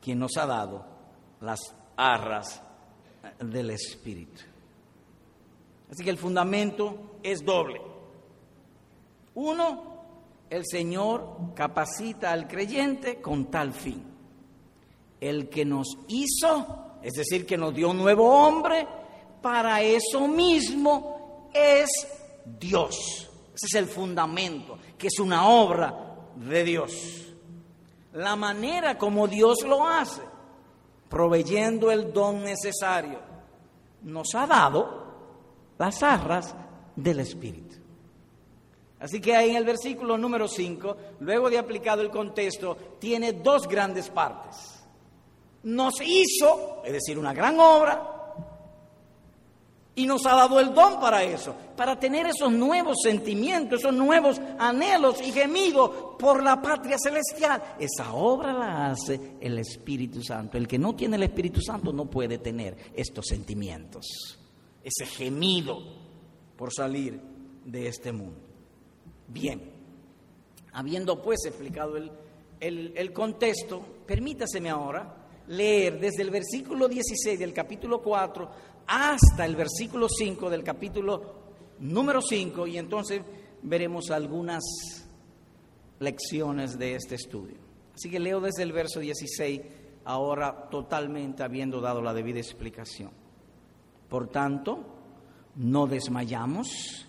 [0.00, 0.86] quien nos ha dado
[1.40, 1.60] las
[1.96, 2.62] arras
[3.40, 4.42] del Espíritu.
[5.90, 7.80] Así que el fundamento es doble.
[9.34, 9.96] Uno,
[10.48, 14.15] el Señor capacita al creyente con tal fin.
[15.20, 18.86] El que nos hizo, es decir, que nos dio un nuevo hombre,
[19.40, 21.88] para eso mismo es
[22.58, 23.30] Dios.
[23.54, 25.94] Ese es el fundamento, que es una obra
[26.36, 26.92] de Dios.
[28.12, 30.22] La manera como Dios lo hace,
[31.08, 33.18] proveyendo el don necesario,
[34.02, 35.06] nos ha dado
[35.78, 36.54] las arras
[36.94, 37.76] del Espíritu.
[38.98, 43.68] Así que ahí en el versículo número 5, luego de aplicado el contexto, tiene dos
[43.68, 44.75] grandes partes.
[45.66, 48.16] Nos hizo, es decir, una gran obra,
[49.96, 54.38] y nos ha dado el don para eso, para tener esos nuevos sentimientos, esos nuevos
[54.58, 57.76] anhelos y gemidos por la patria celestial.
[57.80, 60.58] Esa obra la hace el Espíritu Santo.
[60.58, 64.04] El que no tiene el Espíritu Santo no puede tener estos sentimientos,
[64.84, 65.78] ese gemido
[66.56, 67.18] por salir
[67.64, 68.38] de este mundo.
[69.26, 69.72] Bien,
[70.74, 72.12] habiendo pues explicado el,
[72.60, 75.15] el, contexto, permítaseme ahora
[75.48, 78.50] leer desde el versículo 16 del capítulo 4
[78.86, 81.46] hasta el versículo 5 del capítulo
[81.80, 83.22] número 5 y entonces
[83.62, 84.64] veremos algunas
[85.98, 87.56] lecciones de este estudio.
[87.94, 89.60] Así que leo desde el verso 16,
[90.04, 93.10] ahora totalmente habiendo dado la debida explicación.
[94.08, 94.84] Por tanto,
[95.56, 97.06] no desmayamos,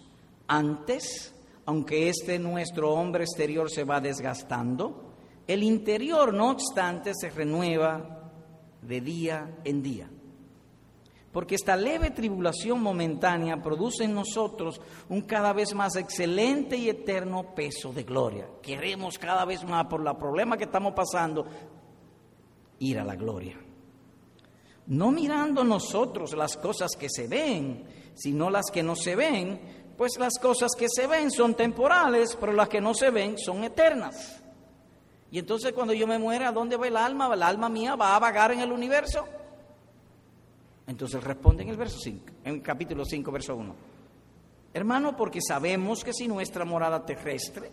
[0.47, 1.33] antes,
[1.65, 5.13] aunque este nuestro hombre exterior se va desgastando,
[5.45, 8.16] el interior, no obstante, se renueva
[8.87, 10.09] de día en día
[11.37, 17.53] porque esta leve tribulación momentánea produce en nosotros un cada vez más excelente y eterno
[17.53, 18.47] peso de gloria.
[18.59, 21.45] Queremos cada vez más, por la problema que estamos pasando,
[22.79, 23.55] ir a la gloria.
[24.87, 27.83] No mirando nosotros las cosas que se ven,
[28.15, 32.51] sino las que no se ven, pues las cosas que se ven son temporales, pero
[32.51, 34.41] las que no se ven son eternas.
[35.31, 37.33] Y entonces cuando yo me muera, ¿a dónde va el alma?
[37.33, 39.27] ¿El alma mía va a vagar en el universo?
[40.87, 43.75] Entonces responde en el verso 5, en el capítulo 5, verso 1.
[44.73, 47.71] Hermano, porque sabemos que si nuestra morada terrestre,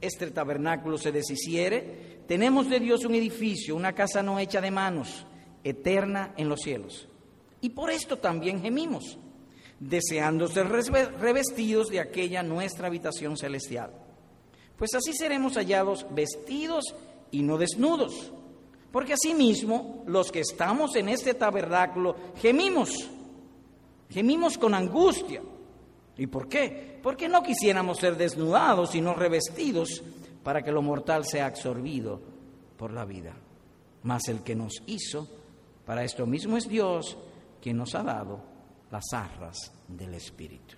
[0.00, 5.26] este tabernáculo se deshiciere, tenemos de Dios un edificio, una casa no hecha de manos,
[5.64, 7.08] eterna en los cielos.
[7.60, 9.18] Y por esto también gemimos,
[9.80, 13.90] deseando ser revestidos de aquella nuestra habitación celestial.
[14.78, 16.94] Pues así seremos hallados vestidos
[17.30, 18.32] y no desnudos
[18.90, 23.08] porque asimismo los que estamos en este tabernáculo gemimos,
[24.10, 25.42] gemimos con angustia.
[26.16, 26.98] ¿Y por qué?
[27.02, 30.02] Porque no quisiéramos ser desnudados, sino revestidos
[30.42, 32.20] para que lo mortal sea absorbido
[32.76, 33.34] por la vida.
[34.02, 35.28] Mas el que nos hizo,
[35.84, 37.16] para esto mismo es Dios,
[37.60, 38.40] quien nos ha dado
[38.90, 40.77] las arras del Espíritu.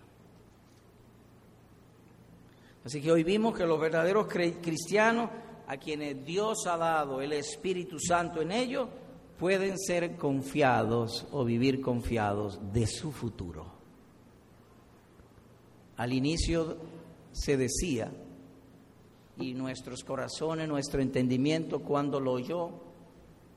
[2.84, 5.30] Así que hoy vimos que los verdaderos cristianos
[5.70, 8.88] a quienes Dios ha dado el Espíritu Santo en ellos,
[9.38, 13.72] pueden ser confiados o vivir confiados de su futuro.
[15.96, 16.76] Al inicio
[17.30, 18.10] se decía,
[19.36, 22.70] y nuestros corazones, nuestro entendimiento cuando lo oyó,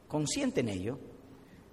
[0.07, 0.99] consciente en ello,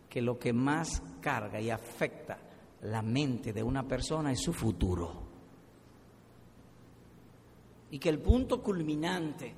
[0.09, 2.39] que lo que más carga y afecta
[2.83, 5.30] la mente de una persona es su futuro.
[7.91, 9.55] Y que el punto culminante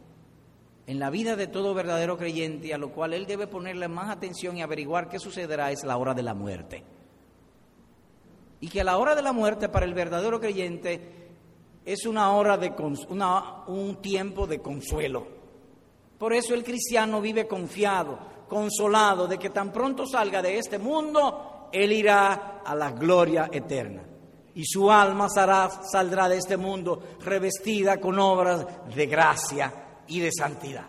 [0.87, 4.57] en la vida de todo verdadero creyente, a lo cual él debe ponerle más atención
[4.57, 6.83] y averiguar qué sucederá, es la hora de la muerte.
[8.61, 11.01] Y que la hora de la muerte para el verdadero creyente
[11.85, 12.73] es una hora de
[13.69, 15.27] un tiempo de consuelo.
[16.19, 18.19] Por eso el cristiano vive confiado,
[18.49, 24.03] consolado de que tan pronto salga de este mundo, él irá a la gloria eterna.
[24.55, 29.73] Y su alma saldrá de este mundo revestida con obras de gracia
[30.07, 30.87] y de santidad.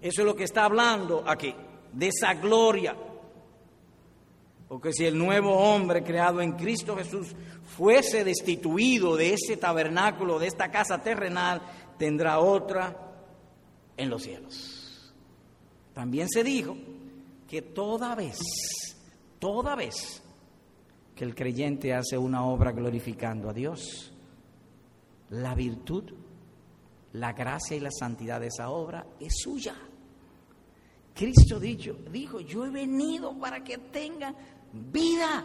[0.00, 1.54] Eso es lo que está hablando aquí,
[1.92, 2.96] de esa gloria.
[4.68, 7.28] Porque si el nuevo hombre creado en Cristo Jesús
[7.76, 11.62] fuese destituido de ese tabernáculo, de esta casa terrenal,
[11.98, 12.96] tendrá otra
[13.96, 15.14] en los cielos.
[15.94, 16.76] También se dijo
[17.48, 18.38] que toda vez,
[19.38, 20.22] toda vez
[21.16, 24.12] que el creyente hace una obra glorificando a Dios,
[25.30, 26.12] la virtud
[27.16, 29.74] la gracia y la santidad de esa obra es suya.
[31.14, 34.36] Cristo dicho, dijo, yo he venido para que tengan
[34.72, 35.44] vida.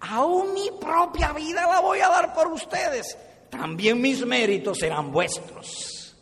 [0.00, 3.16] Aún mi propia vida la voy a dar por ustedes.
[3.48, 6.16] También mis méritos serán vuestros.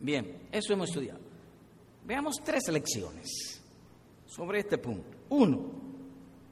[0.00, 1.20] Bien, eso hemos estudiado.
[2.04, 3.60] Veamos tres lecciones
[4.24, 5.18] sobre este punto.
[5.28, 5.85] Uno,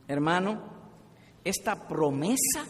[0.08, 0.62] hermano,
[1.44, 2.66] esta promesa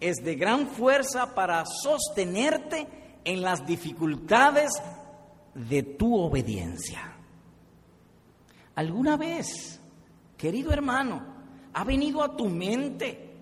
[0.00, 2.86] es de gran fuerza para sostenerte
[3.24, 4.70] en las dificultades
[5.54, 7.16] de tu obediencia.
[8.74, 9.80] ¿Alguna vez,
[10.36, 11.22] querido hermano,
[11.72, 13.36] ha venido a tu mente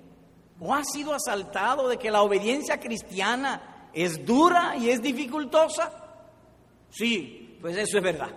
[0.59, 5.93] o has sido asaltado de que la obediencia cristiana es dura y es dificultosa?
[6.91, 8.31] Sí, pues eso es verdad.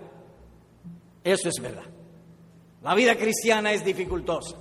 [1.23, 1.85] Eso es verdad.
[2.81, 4.57] La vida cristiana es dificultosa.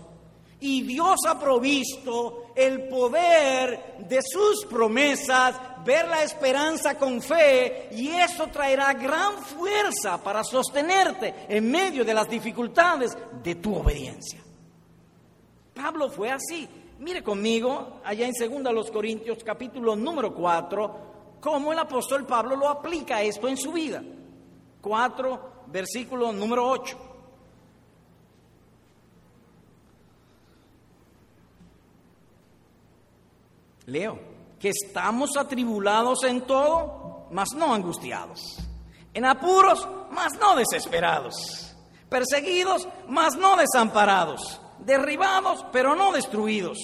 [0.60, 5.54] Y Dios ha provisto el poder de sus promesas,
[5.84, 12.14] ver la esperanza con fe, y eso traerá gran fuerza para sostenerte en medio de
[12.14, 14.40] las dificultades de tu obediencia.
[15.74, 16.68] Pablo fue así.
[16.98, 18.32] Mire conmigo, allá en
[18.64, 24.02] 2 Corintios capítulo número 4, cómo el apóstol Pablo lo aplica esto en su vida.
[24.80, 27.07] 4, versículo número 8.
[33.88, 34.18] Leo,
[34.60, 38.58] que estamos atribulados en todo, mas no angustiados.
[39.14, 41.74] En apuros, mas no desesperados.
[42.08, 44.60] Perseguidos, mas no desamparados.
[44.78, 46.78] Derribados, pero no destruidos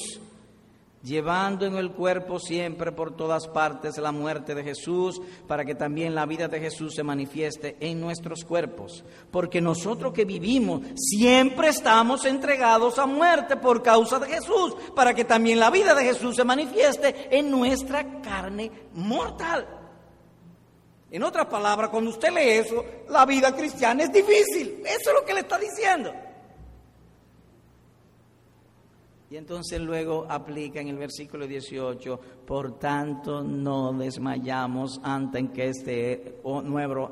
[1.04, 6.14] llevando en el cuerpo siempre por todas partes la muerte de Jesús, para que también
[6.14, 9.04] la vida de Jesús se manifieste en nuestros cuerpos.
[9.30, 15.24] Porque nosotros que vivimos siempre estamos entregados a muerte por causa de Jesús, para que
[15.24, 19.66] también la vida de Jesús se manifieste en nuestra carne mortal.
[21.10, 24.82] En otras palabras, cuando usted lee eso, la vida cristiana es difícil.
[24.84, 26.12] Eso es lo que le está diciendo.
[29.34, 36.38] Y entonces luego aplica en el versículo 18, por tanto no desmayamos antes que este
[36.44, 37.10] nuevo,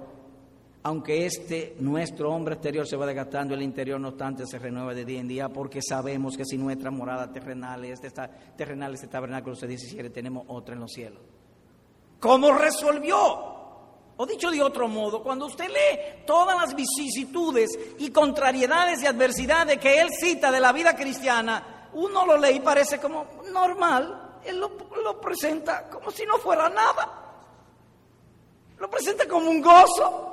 [0.85, 5.05] aunque este nuestro hombre exterior se va desgastando, el interior no obstante se renueva de
[5.05, 9.57] día en día, porque sabemos que si nuestra morada terrenal, este está, terrenal, este tabernáculo
[9.57, 11.23] se 17, tenemos otra en los cielos.
[12.21, 13.17] ¿Cómo resolvió?
[14.17, 19.79] O dicho de otro modo, cuando usted lee todas las vicisitudes y contrariedades y adversidades
[19.79, 24.59] que él cita de la vida cristiana, uno lo lee y parece como normal, él
[24.59, 27.19] lo, presenta como si no fuera nada.
[28.79, 30.29] Lo presenta como un gozo.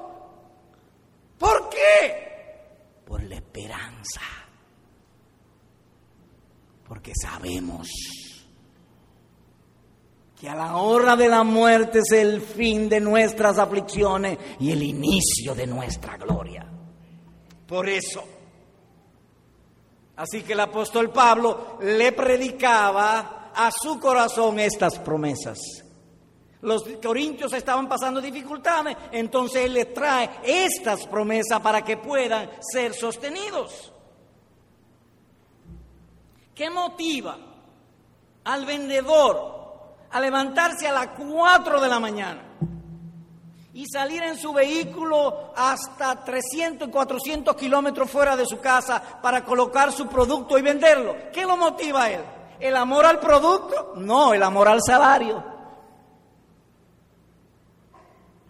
[1.37, 3.01] ¿Por qué?
[3.05, 4.21] Por la esperanza.
[6.87, 7.87] Porque sabemos
[10.39, 14.81] que a la hora de la muerte es el fin de nuestras aflicciones y el
[14.81, 16.65] inicio de nuestra gloria.
[17.67, 18.38] Por eso
[20.19, 25.57] Así que el apóstol Pablo le predicaba a su corazón estas promesas.
[26.59, 32.93] Los corintios estaban pasando dificultades, entonces él les trae estas promesas para que puedan ser
[32.93, 33.93] sostenidos.
[36.53, 37.37] ¿Qué motiva
[38.43, 42.48] al vendedor a levantarse a las 4 de la mañana?
[43.79, 49.45] Y salir en su vehículo hasta 300 y 400 kilómetros fuera de su casa para
[49.45, 51.15] colocar su producto y venderlo.
[51.31, 52.21] ¿Qué lo motiva a él?
[52.59, 53.93] ¿El amor al producto?
[53.95, 55.41] No, el amor al salario.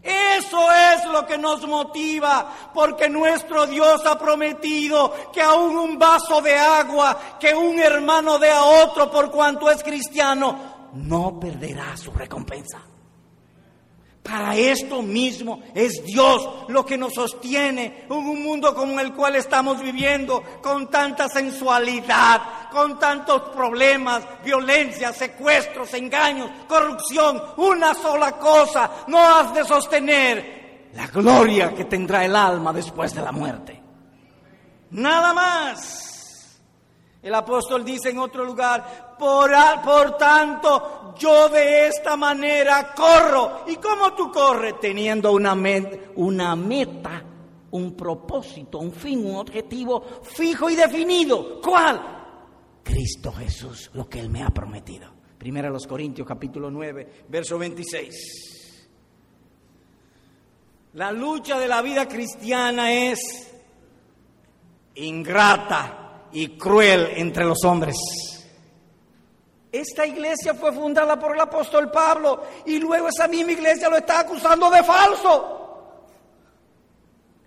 [0.01, 6.41] Eso es lo que nos motiva, porque nuestro Dios ha prometido que aún un vaso
[6.41, 12.09] de agua que un hermano dé a otro por cuanto es cristiano, no perderá su
[12.09, 12.81] recompensa.
[14.23, 19.35] Para esto mismo es Dios lo que nos sostiene en un mundo como el cual
[19.35, 27.41] estamos viviendo, con tanta sensualidad, con tantos problemas, violencia, secuestros, engaños, corrupción.
[27.57, 30.59] Una sola cosa no has de sostener,
[30.93, 33.81] la gloria que tendrá el alma después de la muerte.
[34.91, 36.08] Nada más.
[37.21, 39.51] El apóstol dice en otro lugar, por,
[39.83, 43.65] por, tanto, yo de esta manera corro.
[43.67, 44.75] ¿Y cómo tú corres?
[44.79, 45.53] Teniendo una,
[46.15, 47.21] una meta,
[47.71, 51.59] un propósito, un fin, un objetivo fijo y definido.
[51.61, 52.19] ¿Cuál?
[52.83, 55.11] Cristo Jesús, lo que Él me ha prometido.
[55.37, 58.87] Primera los Corintios capítulo 9, verso 26.
[60.93, 63.53] La lucha de la vida cristiana es
[64.95, 65.98] ingrata
[66.31, 67.95] y cruel entre los hombres.
[69.71, 74.21] Esta iglesia fue fundada por el apóstol Pablo y luego esa misma iglesia lo está
[74.21, 75.55] acusando de falso.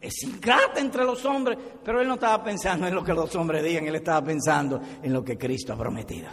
[0.01, 3.63] Es ingrata entre los hombres, pero él no estaba pensando en lo que los hombres
[3.63, 6.29] digan, él estaba pensando en lo que Cristo ha prometido.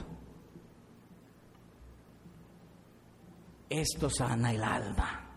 [3.69, 5.29] Esto sana el alma,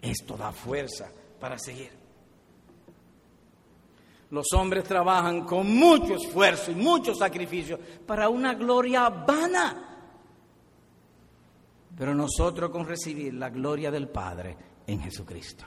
[0.00, 2.01] esto da fuerza para seguir.
[4.32, 9.88] Los hombres trabajan con mucho esfuerzo y mucho sacrificio para una gloria vana.
[11.94, 14.56] pero nosotros con recibir la gloria del Padre
[14.86, 15.66] en Jesucristo.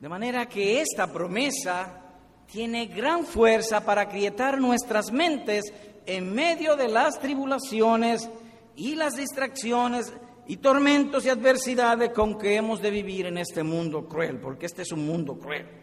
[0.00, 2.00] De manera que esta promesa
[2.46, 5.64] tiene gran fuerza para quietar nuestras mentes
[6.06, 8.30] en medio de las tribulaciones
[8.76, 10.12] y las distracciones
[10.46, 14.82] y tormentos y adversidades con que hemos de vivir en este mundo cruel, porque este
[14.82, 15.79] es un mundo cruel.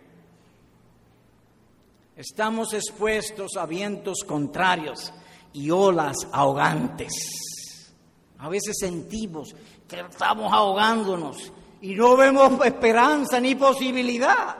[2.18, 5.14] Estamos expuestos a vientos contrarios
[5.54, 7.14] y olas ahogantes.
[8.40, 9.56] A veces sentimos
[9.88, 14.56] que estamos ahogándonos y no vemos esperanza ni posibilidad.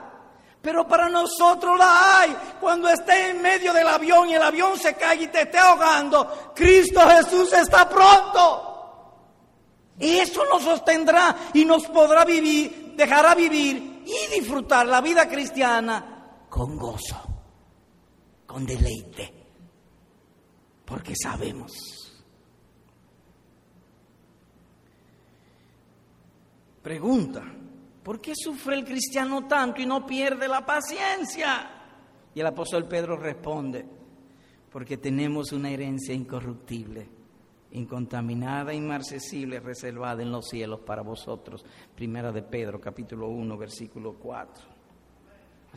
[0.62, 2.36] Pero para nosotros la hay.
[2.60, 6.52] Cuando esté en medio del avión y el avión se cae y te esté ahogando,
[6.54, 8.68] Cristo Jesús está pronto.
[9.98, 16.76] Eso nos sostendrá y nos podrá vivir, dejará vivir y disfrutar la vida cristiana con
[16.76, 17.16] gozo,
[18.48, 19.30] con deleite,
[20.86, 21.70] porque sabemos.
[26.82, 27.44] Pregunta,
[28.02, 31.70] ¿por qué sufre el cristiano tanto y no pierde la paciencia?
[32.34, 33.84] Y el apóstol Pedro responde,
[34.72, 37.18] porque tenemos una herencia incorruptible
[37.72, 41.66] incontaminada, inmarcesible, reservada en los cielos para vosotros.
[41.94, 44.77] Primera de Pedro, capítulo 1, versículo 4.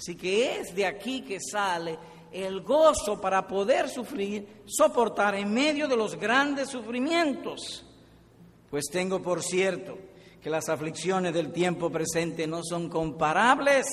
[0.02, 1.95] Así que es de aquí que sale
[2.32, 7.86] el gozo para poder sufrir, soportar en medio de los grandes sufrimientos.
[8.72, 9.95] Pues tengo por cierto
[10.41, 13.86] que las aflicciones del tiempo presente no son comparables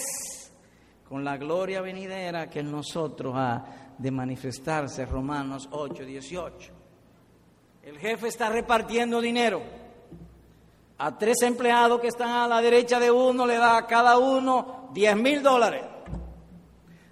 [1.06, 5.04] con la gloria venidera que en nosotros ha de manifestarse.
[5.04, 6.72] Romanos 8, 18.
[7.82, 9.60] El jefe está repartiendo dinero.
[10.96, 14.88] A tres empleados que están a la derecha de uno le da a cada uno
[14.94, 15.97] 10 mil dólares.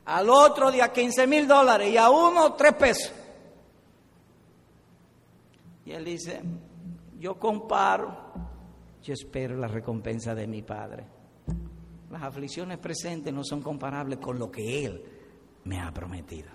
[0.07, 3.13] Al otro día 15 mil dólares y a uno tres pesos.
[5.85, 6.41] Y él dice,
[7.19, 8.17] yo comparo,
[9.03, 11.05] yo espero la recompensa de mi Padre.
[12.11, 15.05] Las aflicciones presentes no son comparables con lo que Él
[15.65, 16.51] me ha prometido.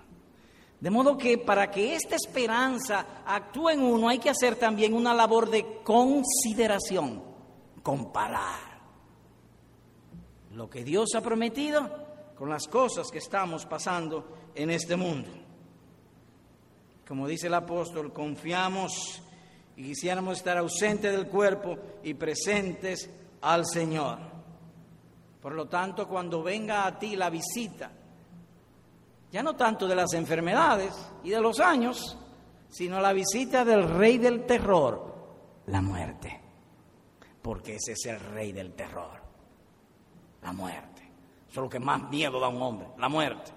[0.80, 5.14] De modo que para que esta esperanza actúe en uno hay que hacer también una
[5.14, 7.22] labor de consideración,
[7.82, 8.72] comparar
[10.52, 12.01] lo que Dios ha prometido
[12.42, 15.30] con las cosas que estamos pasando en este mundo.
[17.06, 19.22] Como dice el apóstol, confiamos
[19.76, 23.08] y quisiéramos estar ausentes del cuerpo y presentes
[23.42, 24.18] al Señor.
[25.40, 27.92] Por lo tanto, cuando venga a ti la visita,
[29.30, 32.18] ya no tanto de las enfermedades y de los años,
[32.68, 35.14] sino la visita del rey del terror,
[35.66, 36.40] la muerte.
[37.40, 39.22] Porque ese es el rey del terror,
[40.42, 40.91] la muerte.
[41.52, 43.52] Eso es lo que más miedo da a un hombre, la muerte.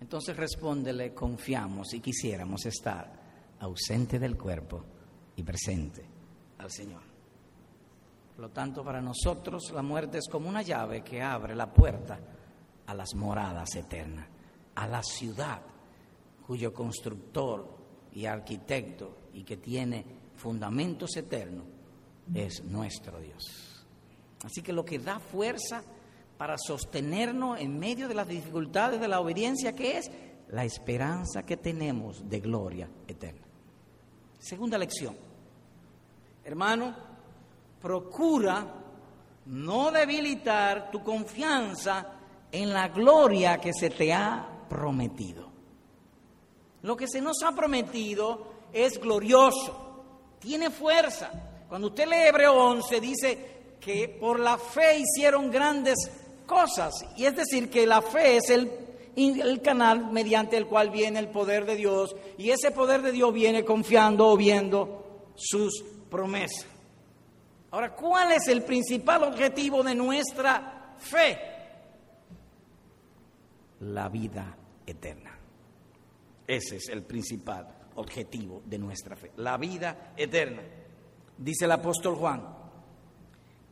[0.00, 3.12] Entonces respóndele, confiamos y quisiéramos estar
[3.60, 4.82] ausente del cuerpo
[5.36, 6.02] y presente
[6.56, 7.02] al Señor.
[8.34, 12.18] Por lo tanto, para nosotros la muerte es como una llave que abre la puerta
[12.86, 14.26] a las moradas eternas,
[14.74, 15.60] a la ciudad
[16.46, 17.68] cuyo constructor
[18.14, 21.66] y arquitecto y que tiene fundamentos eternos
[22.32, 23.73] es nuestro Dios.
[24.44, 25.82] Así que lo que da fuerza
[26.36, 30.10] para sostenernos en medio de las dificultades de la obediencia, que es
[30.48, 33.46] la esperanza que tenemos de gloria eterna.
[34.38, 35.16] Segunda lección.
[36.44, 36.94] Hermano,
[37.80, 38.66] procura
[39.46, 42.12] no debilitar tu confianza
[42.52, 45.48] en la gloria que se te ha prometido.
[46.82, 50.04] Lo que se nos ha prometido es glorioso,
[50.38, 51.30] tiene fuerza.
[51.68, 53.53] Cuando usted lee Hebreo 11 dice
[53.84, 55.96] que por la fe hicieron grandes
[56.46, 61.28] cosas, y es decir, que la fe es el, canal mediante el cual viene el
[61.28, 66.66] poder de Dios, y ese poder de Dios viene confiando o viendo sus promesas.
[67.70, 71.54] Ahora, ¿cuál es el principal objetivo de nuestra fe?
[73.80, 74.56] la vida
[74.86, 75.38] eterna.
[76.46, 77.66] Ese es el principal
[77.96, 80.62] objetivo de nuestra fe, la vida eterna.
[81.36, 82.63] Dice el apóstol Juan,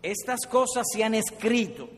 [0.03, 1.89] estas cosas se han escrito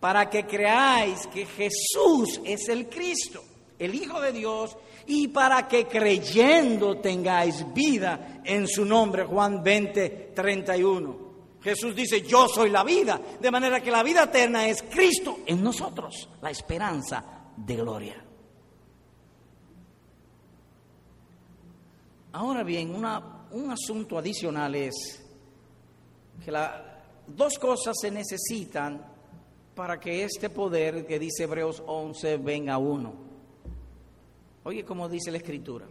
[0.00, 3.42] para que creáis que Jesús es el Cristo,
[3.78, 9.24] el Hijo de Dios, y para que creyendo tengáis vida en su nombre.
[9.24, 11.28] Juan 20, 31.
[11.60, 15.62] Jesús dice, yo soy la vida, de manera que la vida eterna es Cristo en
[15.62, 17.24] nosotros, la esperanza
[17.56, 18.24] de gloria.
[22.32, 25.24] Ahora bien, un asunto adicional es
[26.44, 26.52] que
[27.36, 29.04] dos cosas se necesitan
[29.74, 33.14] para que este poder que dice Hebreos 11 venga a uno.
[34.64, 35.86] Oye, como dice la Escritura,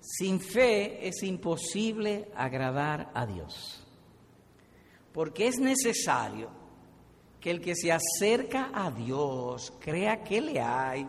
[0.00, 3.86] Sin fe es imposible agradar a Dios,
[5.12, 6.48] porque es necesario
[7.38, 11.06] que el que se acerca a Dios crea que le hay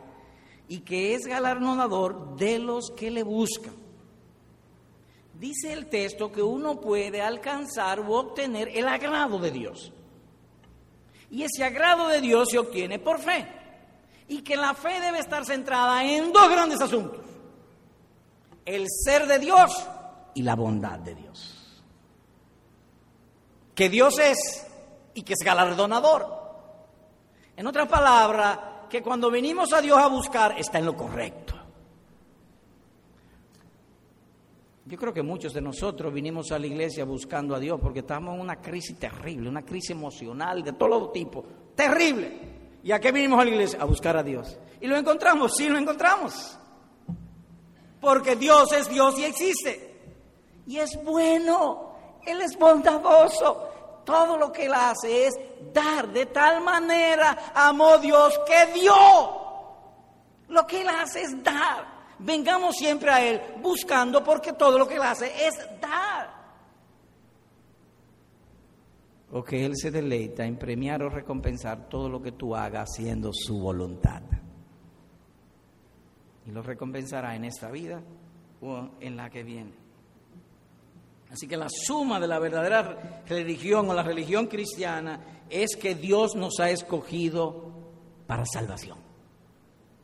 [0.67, 3.80] y que es galardonador de los que le buscan.
[5.41, 9.91] Dice el texto que uno puede alcanzar u obtener el agrado de Dios.
[11.31, 13.47] Y ese agrado de Dios se obtiene por fe.
[14.27, 17.25] Y que la fe debe estar centrada en dos grandes asuntos.
[18.63, 19.71] El ser de Dios
[20.35, 21.81] y la bondad de Dios.
[23.73, 24.67] Que Dios es
[25.15, 26.39] y que es galardonador.
[27.57, 28.59] En otras palabras,
[28.91, 31.60] que cuando venimos a Dios a buscar está en lo correcto.
[34.91, 38.35] Yo creo que muchos de nosotros vinimos a la iglesia buscando a Dios porque estamos
[38.35, 42.77] en una crisis terrible, una crisis emocional de todo tipo, terrible.
[42.83, 43.81] ¿Y a qué vinimos a la iglesia?
[43.81, 44.57] A buscar a Dios.
[44.81, 45.53] ¿Y lo encontramos?
[45.55, 46.59] Sí, lo encontramos.
[48.01, 49.97] Porque Dios es Dios y existe.
[50.67, 55.39] Y es bueno, Él es bondadoso, todo lo que Él hace es
[55.71, 58.93] dar de tal manera, amó Dios que dio.
[60.49, 62.00] Lo que Él hace es dar.
[62.23, 66.41] Vengamos siempre a Él buscando porque todo lo que Él hace es dar.
[69.31, 73.31] O que Él se deleita en premiar o recompensar todo lo que tú hagas haciendo
[73.33, 74.21] su voluntad.
[76.45, 78.01] Y lo recompensará en esta vida
[78.61, 79.81] o en la que viene.
[81.31, 86.35] Así que la suma de la verdadera religión o la religión cristiana es que Dios
[86.35, 87.71] nos ha escogido
[88.27, 88.97] para salvación,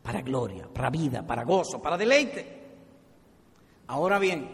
[0.08, 2.46] para gloria, para vida, para gozo, para deleite.
[3.88, 4.48] Ahora bien,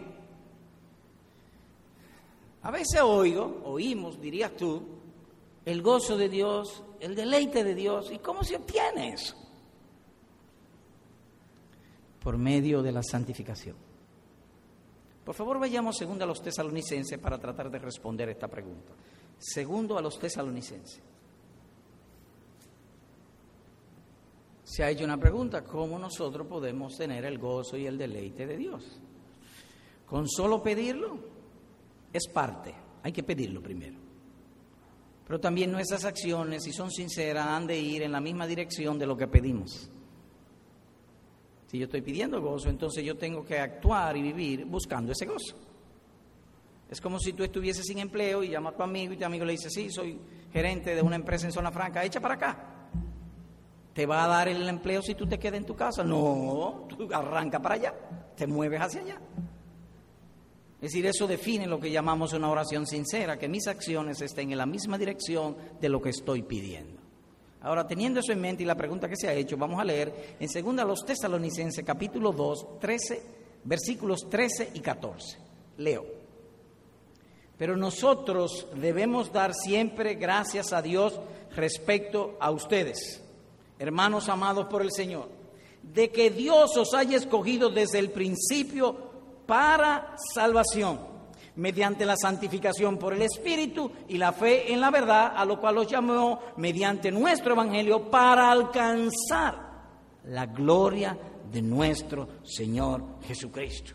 [2.61, 4.83] a veces oigo, oímos, dirías tú,
[5.63, 8.11] el gozo de Dios, el deleite de Dios.
[8.11, 9.33] ¿Y cómo se obtiene eso?
[12.21, 13.77] Por medio de la santificación.
[15.23, 18.91] Por favor, vayamos segundo a los tesalonicenses para tratar de responder esta pregunta.
[19.37, 21.01] Segundo a los tesalonicenses.
[24.65, 28.57] Se ha hecho una pregunta, ¿cómo nosotros podemos tener el gozo y el deleite de
[28.57, 28.99] Dios?
[30.07, 31.19] Con solo pedirlo
[32.11, 33.99] es parte, hay que pedirlo primero.
[35.27, 39.05] Pero también nuestras acciones, si son sinceras, han de ir en la misma dirección de
[39.05, 39.91] lo que pedimos.
[41.67, 45.55] Si yo estoy pidiendo gozo, entonces yo tengo que actuar y vivir buscando ese gozo.
[46.89, 49.45] Es como si tú estuvieses sin empleo y llamas a tu amigo y tu amigo
[49.45, 50.19] le dice, sí, soy
[50.51, 52.74] gerente de una empresa en zona franca, echa para acá.
[53.95, 56.03] ¿Te va a dar el empleo si tú te quedas en tu casa?
[56.03, 57.93] No, tú arranca para allá,
[58.35, 59.21] te mueves hacia allá.
[60.81, 64.57] Es decir, eso define lo que llamamos una oración sincera, que mis acciones estén en
[64.57, 67.01] la misma dirección de lo que estoy pidiendo.
[67.61, 70.35] Ahora, teniendo eso en mente y la pregunta que se ha hecho, vamos a leer
[70.41, 73.23] en 2 los Tesalonicenses capítulo 2, 13,
[73.63, 75.37] versículos 13 y 14.
[75.77, 76.05] Leo.
[77.57, 81.19] Pero nosotros debemos dar siempre gracias a Dios
[81.55, 83.23] respecto a ustedes,
[83.79, 85.29] hermanos amados por el Señor,
[85.81, 88.95] de que Dios os haya escogido desde el principio
[89.45, 91.15] para salvación
[91.55, 95.75] mediante la santificación por el Espíritu y la fe en la verdad, a lo cual
[95.75, 99.65] los llamó mediante nuestro Evangelio para alcanzar
[100.25, 101.17] la gloria
[101.51, 103.93] de nuestro Señor Jesucristo.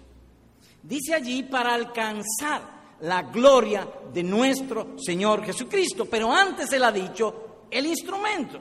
[0.83, 7.67] Dice allí para alcanzar la gloria de nuestro Señor Jesucristo, pero antes él ha dicho
[7.71, 8.61] el instrumento,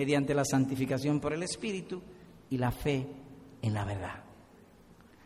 [0.00, 2.00] mediante la santificación por el Espíritu
[2.48, 3.06] y la fe
[3.60, 4.14] en la verdad.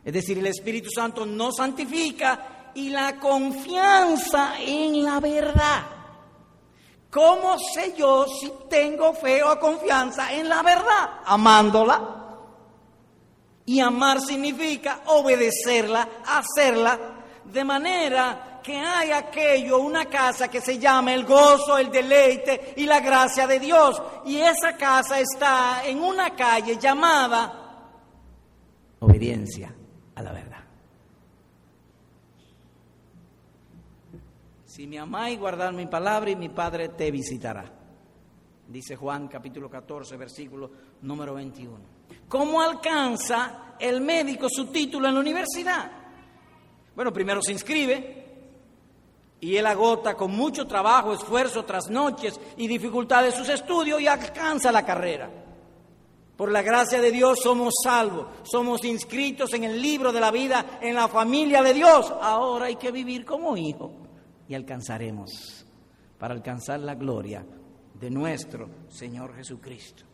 [0.05, 5.83] Es decir, el Espíritu Santo nos santifica y la confianza en la verdad.
[7.09, 11.21] ¿Cómo sé yo si tengo fe o confianza en la verdad?
[11.25, 12.01] Amándola.
[13.67, 16.99] Y amar significa obedecerla, hacerla,
[17.45, 22.87] de manera que hay aquello, una casa que se llama el gozo, el deleite y
[22.87, 24.03] la gracia de Dios.
[24.25, 27.61] Y esa casa está en una calle llamada
[29.01, 29.73] obediencia
[30.15, 30.65] a la verdad.
[34.65, 37.71] Si me amáis, guardar mi palabra y mi Padre te visitará.
[38.67, 40.71] Dice Juan capítulo 14, versículo
[41.03, 41.79] número 21.
[42.27, 45.93] ¿Cómo alcanza el médico su título en la universidad?
[46.97, 48.24] Bueno, primero se inscribe
[49.45, 54.87] y él agota con mucho trabajo, esfuerzo, trasnoches y dificultades sus estudios y alcanza la
[54.87, 55.29] carrera.
[56.35, 60.79] Por la gracia de Dios somos salvos, somos inscritos en el libro de la vida,
[60.81, 62.11] en la familia de Dios.
[62.23, 63.91] Ahora hay que vivir como hijos
[64.49, 65.67] y alcanzaremos
[66.19, 67.45] para alcanzar la gloria
[68.01, 70.05] de nuestro Señor Jesucristo.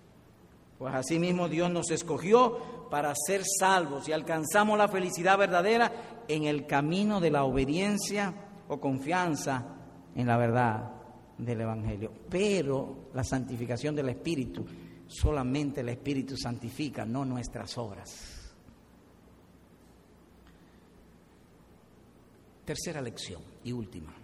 [0.77, 6.47] Pues así mismo Dios nos escogió para ser salvos y alcanzamos la felicidad verdadera en
[6.47, 9.67] el camino de la obediencia o confianza
[10.15, 10.93] en la verdad
[11.37, 12.13] del Evangelio.
[12.31, 14.65] Pero la santificación del Espíritu,
[15.09, 18.53] solamente el Espíritu santifica, no nuestras obras.
[22.65, 24.15] Tercera lección y última.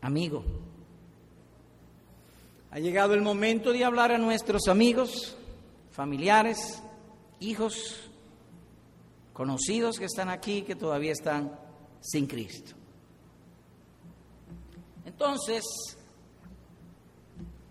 [0.00, 0.44] Amigo,
[2.72, 5.36] ha llegado el momento de hablar a nuestros amigos,
[5.92, 6.82] familiares,
[7.38, 8.10] hijos,
[9.32, 11.63] conocidos que están aquí, que todavía están
[12.04, 12.72] sin Cristo.
[15.06, 15.64] Entonces,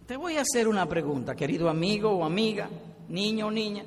[0.07, 2.67] te voy a hacer una pregunta, querido amigo o amiga,
[3.09, 3.85] niño o niña.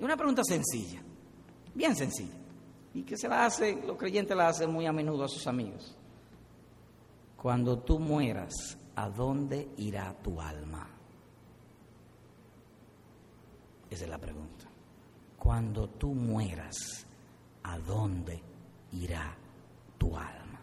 [0.00, 1.00] Una pregunta sencilla,
[1.74, 2.34] bien sencilla,
[2.92, 5.96] y que se la hace, los creyentes la hacen muy a menudo a sus amigos.
[7.36, 8.52] Cuando tú mueras,
[8.96, 10.88] ¿a dónde irá tu alma?
[13.88, 14.66] Esa es la pregunta.
[15.38, 17.06] Cuando tú mueras,
[17.62, 18.42] ¿a dónde
[18.92, 19.36] irá
[19.98, 20.60] tu alma?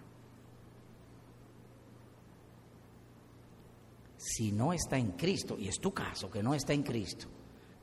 [4.17, 7.27] Si no está en Cristo, y es tu caso que no está en Cristo,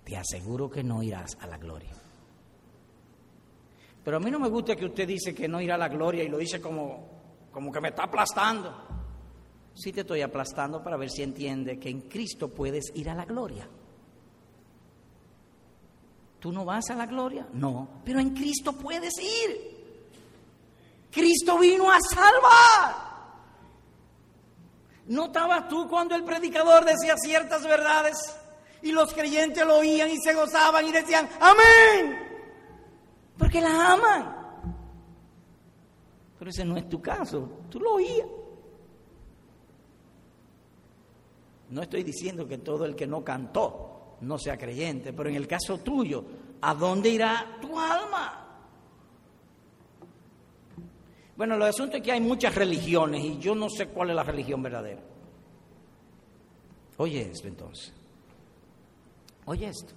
[0.05, 1.92] te aseguro que no irás a la gloria.
[4.05, 6.22] Pero a mí no me gusta que usted dice que no irá a la gloria
[6.22, 8.97] y lo dice como, como que me está aplastando
[9.76, 13.24] sí te estoy aplastando para ver si entiende que en Cristo puedes ir a la
[13.24, 13.68] gloria.
[16.40, 17.47] ¿Tú no vas a la gloria?
[17.53, 19.76] No, pero en Cristo puedes ir.
[21.16, 22.94] Cristo vino a salvar.
[25.06, 28.18] ¿No estabas tú cuando el predicador decía ciertas verdades
[28.82, 32.18] y los creyentes lo oían y se gozaban y decían, amén?
[33.38, 34.36] Porque la aman.
[36.38, 38.28] Pero ese no es tu caso, tú lo oías.
[41.70, 45.48] No estoy diciendo que todo el que no cantó no sea creyente, pero en el
[45.48, 46.24] caso tuyo,
[46.60, 48.45] ¿a dónde irá tu alma?
[51.37, 54.22] Bueno, el asunto es que hay muchas religiones y yo no sé cuál es la
[54.22, 55.03] religión verdadera.
[56.97, 57.93] Oye esto entonces.
[59.45, 59.93] Oye esto.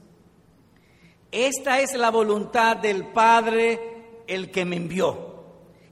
[1.31, 5.28] Esta es la voluntad del Padre, el que me envió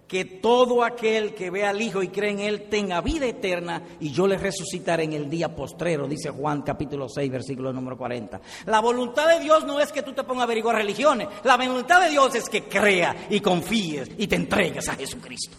[0.07, 4.11] que todo aquel que ve al Hijo y cree en Él tenga vida eterna y
[4.11, 8.39] yo le resucitaré en el día postrero, dice Juan capítulo 6, versículo número 40.
[8.67, 12.01] La voluntad de Dios no es que tú te pongas a averiguar religiones, la voluntad
[12.01, 15.57] de Dios es que crea y confíes y te entregues a Jesucristo.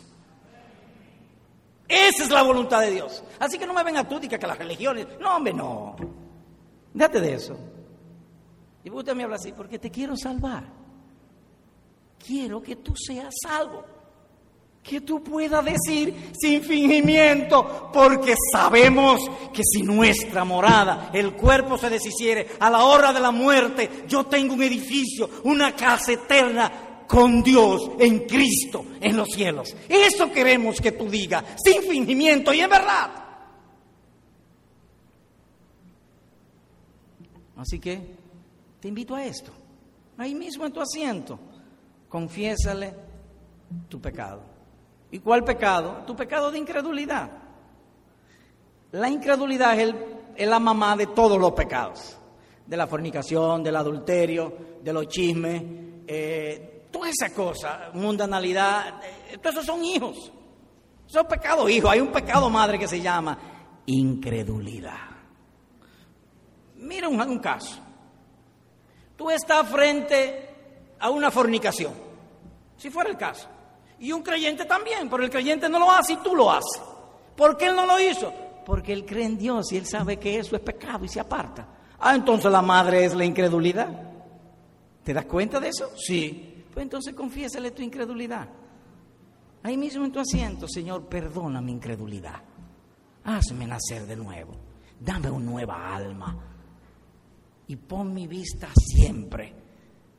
[1.87, 3.23] Esa es la voluntad de Dios.
[3.39, 5.97] Así que no me venga tú diga que las religiones, no hombre, no.
[6.93, 7.57] Date de eso.
[8.85, 10.65] Y usted me habla así, porque te quiero salvar.
[12.19, 13.98] Quiero que tú seas salvo
[14.89, 19.21] que tú puedas decir sin fingimiento, porque sabemos
[19.53, 24.25] que si nuestra morada, el cuerpo se deshiciere a la hora de la muerte, yo
[24.25, 29.77] tengo un edificio, una casa eterna con Dios en Cristo en los cielos.
[29.89, 33.11] Eso queremos que tú digas, sin fingimiento y en verdad.
[37.57, 38.01] Así que
[38.81, 39.53] te invito a esto,
[40.17, 41.39] ahí mismo en tu asiento,
[42.09, 42.95] confiésale
[43.89, 44.58] tu pecado.
[45.11, 46.03] ¿Y cuál pecado?
[46.07, 47.31] Tu pecado de incredulidad.
[48.93, 49.95] La incredulidad es,
[50.47, 52.17] la mamá de todos los pecados.
[52.67, 55.63] De la fornicación, del adulterio, de los chismes,
[56.07, 60.31] eh, toda esa cosa, mundanalidad, eh, todos esos son hijos.
[61.07, 61.91] Son pecados hijos.
[61.91, 63.39] Hay un pecado madre que se llama
[63.87, 65.09] incredulidad.
[66.77, 67.79] Mira un caso.
[69.17, 70.49] Tú estás frente
[71.01, 71.93] a una fornicación,
[72.77, 73.49] si fuera el caso.
[74.01, 76.81] Y un creyente también, pero el creyente no lo hace y tú lo haces.
[77.37, 78.33] ¿Por qué él no lo hizo?
[78.65, 81.67] Porque él cree en Dios y él sabe que eso es pecado y se aparta.
[81.99, 83.89] Ah, entonces la madre es la incredulidad.
[85.03, 85.91] ¿Te das cuenta de eso?
[85.97, 86.65] Sí.
[86.73, 88.49] Pues entonces confiésale tu incredulidad.
[89.63, 92.41] Ahí mismo en tu asiento, Señor, perdona mi incredulidad.
[93.25, 94.55] Hazme nacer de nuevo.
[95.01, 96.37] Dame una nueva alma.
[97.67, 99.55] Y pon mi vista siempre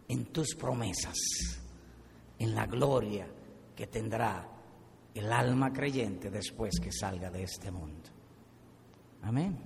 [0.07, 1.15] en tus promesas,
[2.38, 3.27] en la gloria
[3.80, 4.45] que tendrá
[5.13, 8.09] el alma creyente después que salga de este mundo.
[9.21, 9.57] Amén.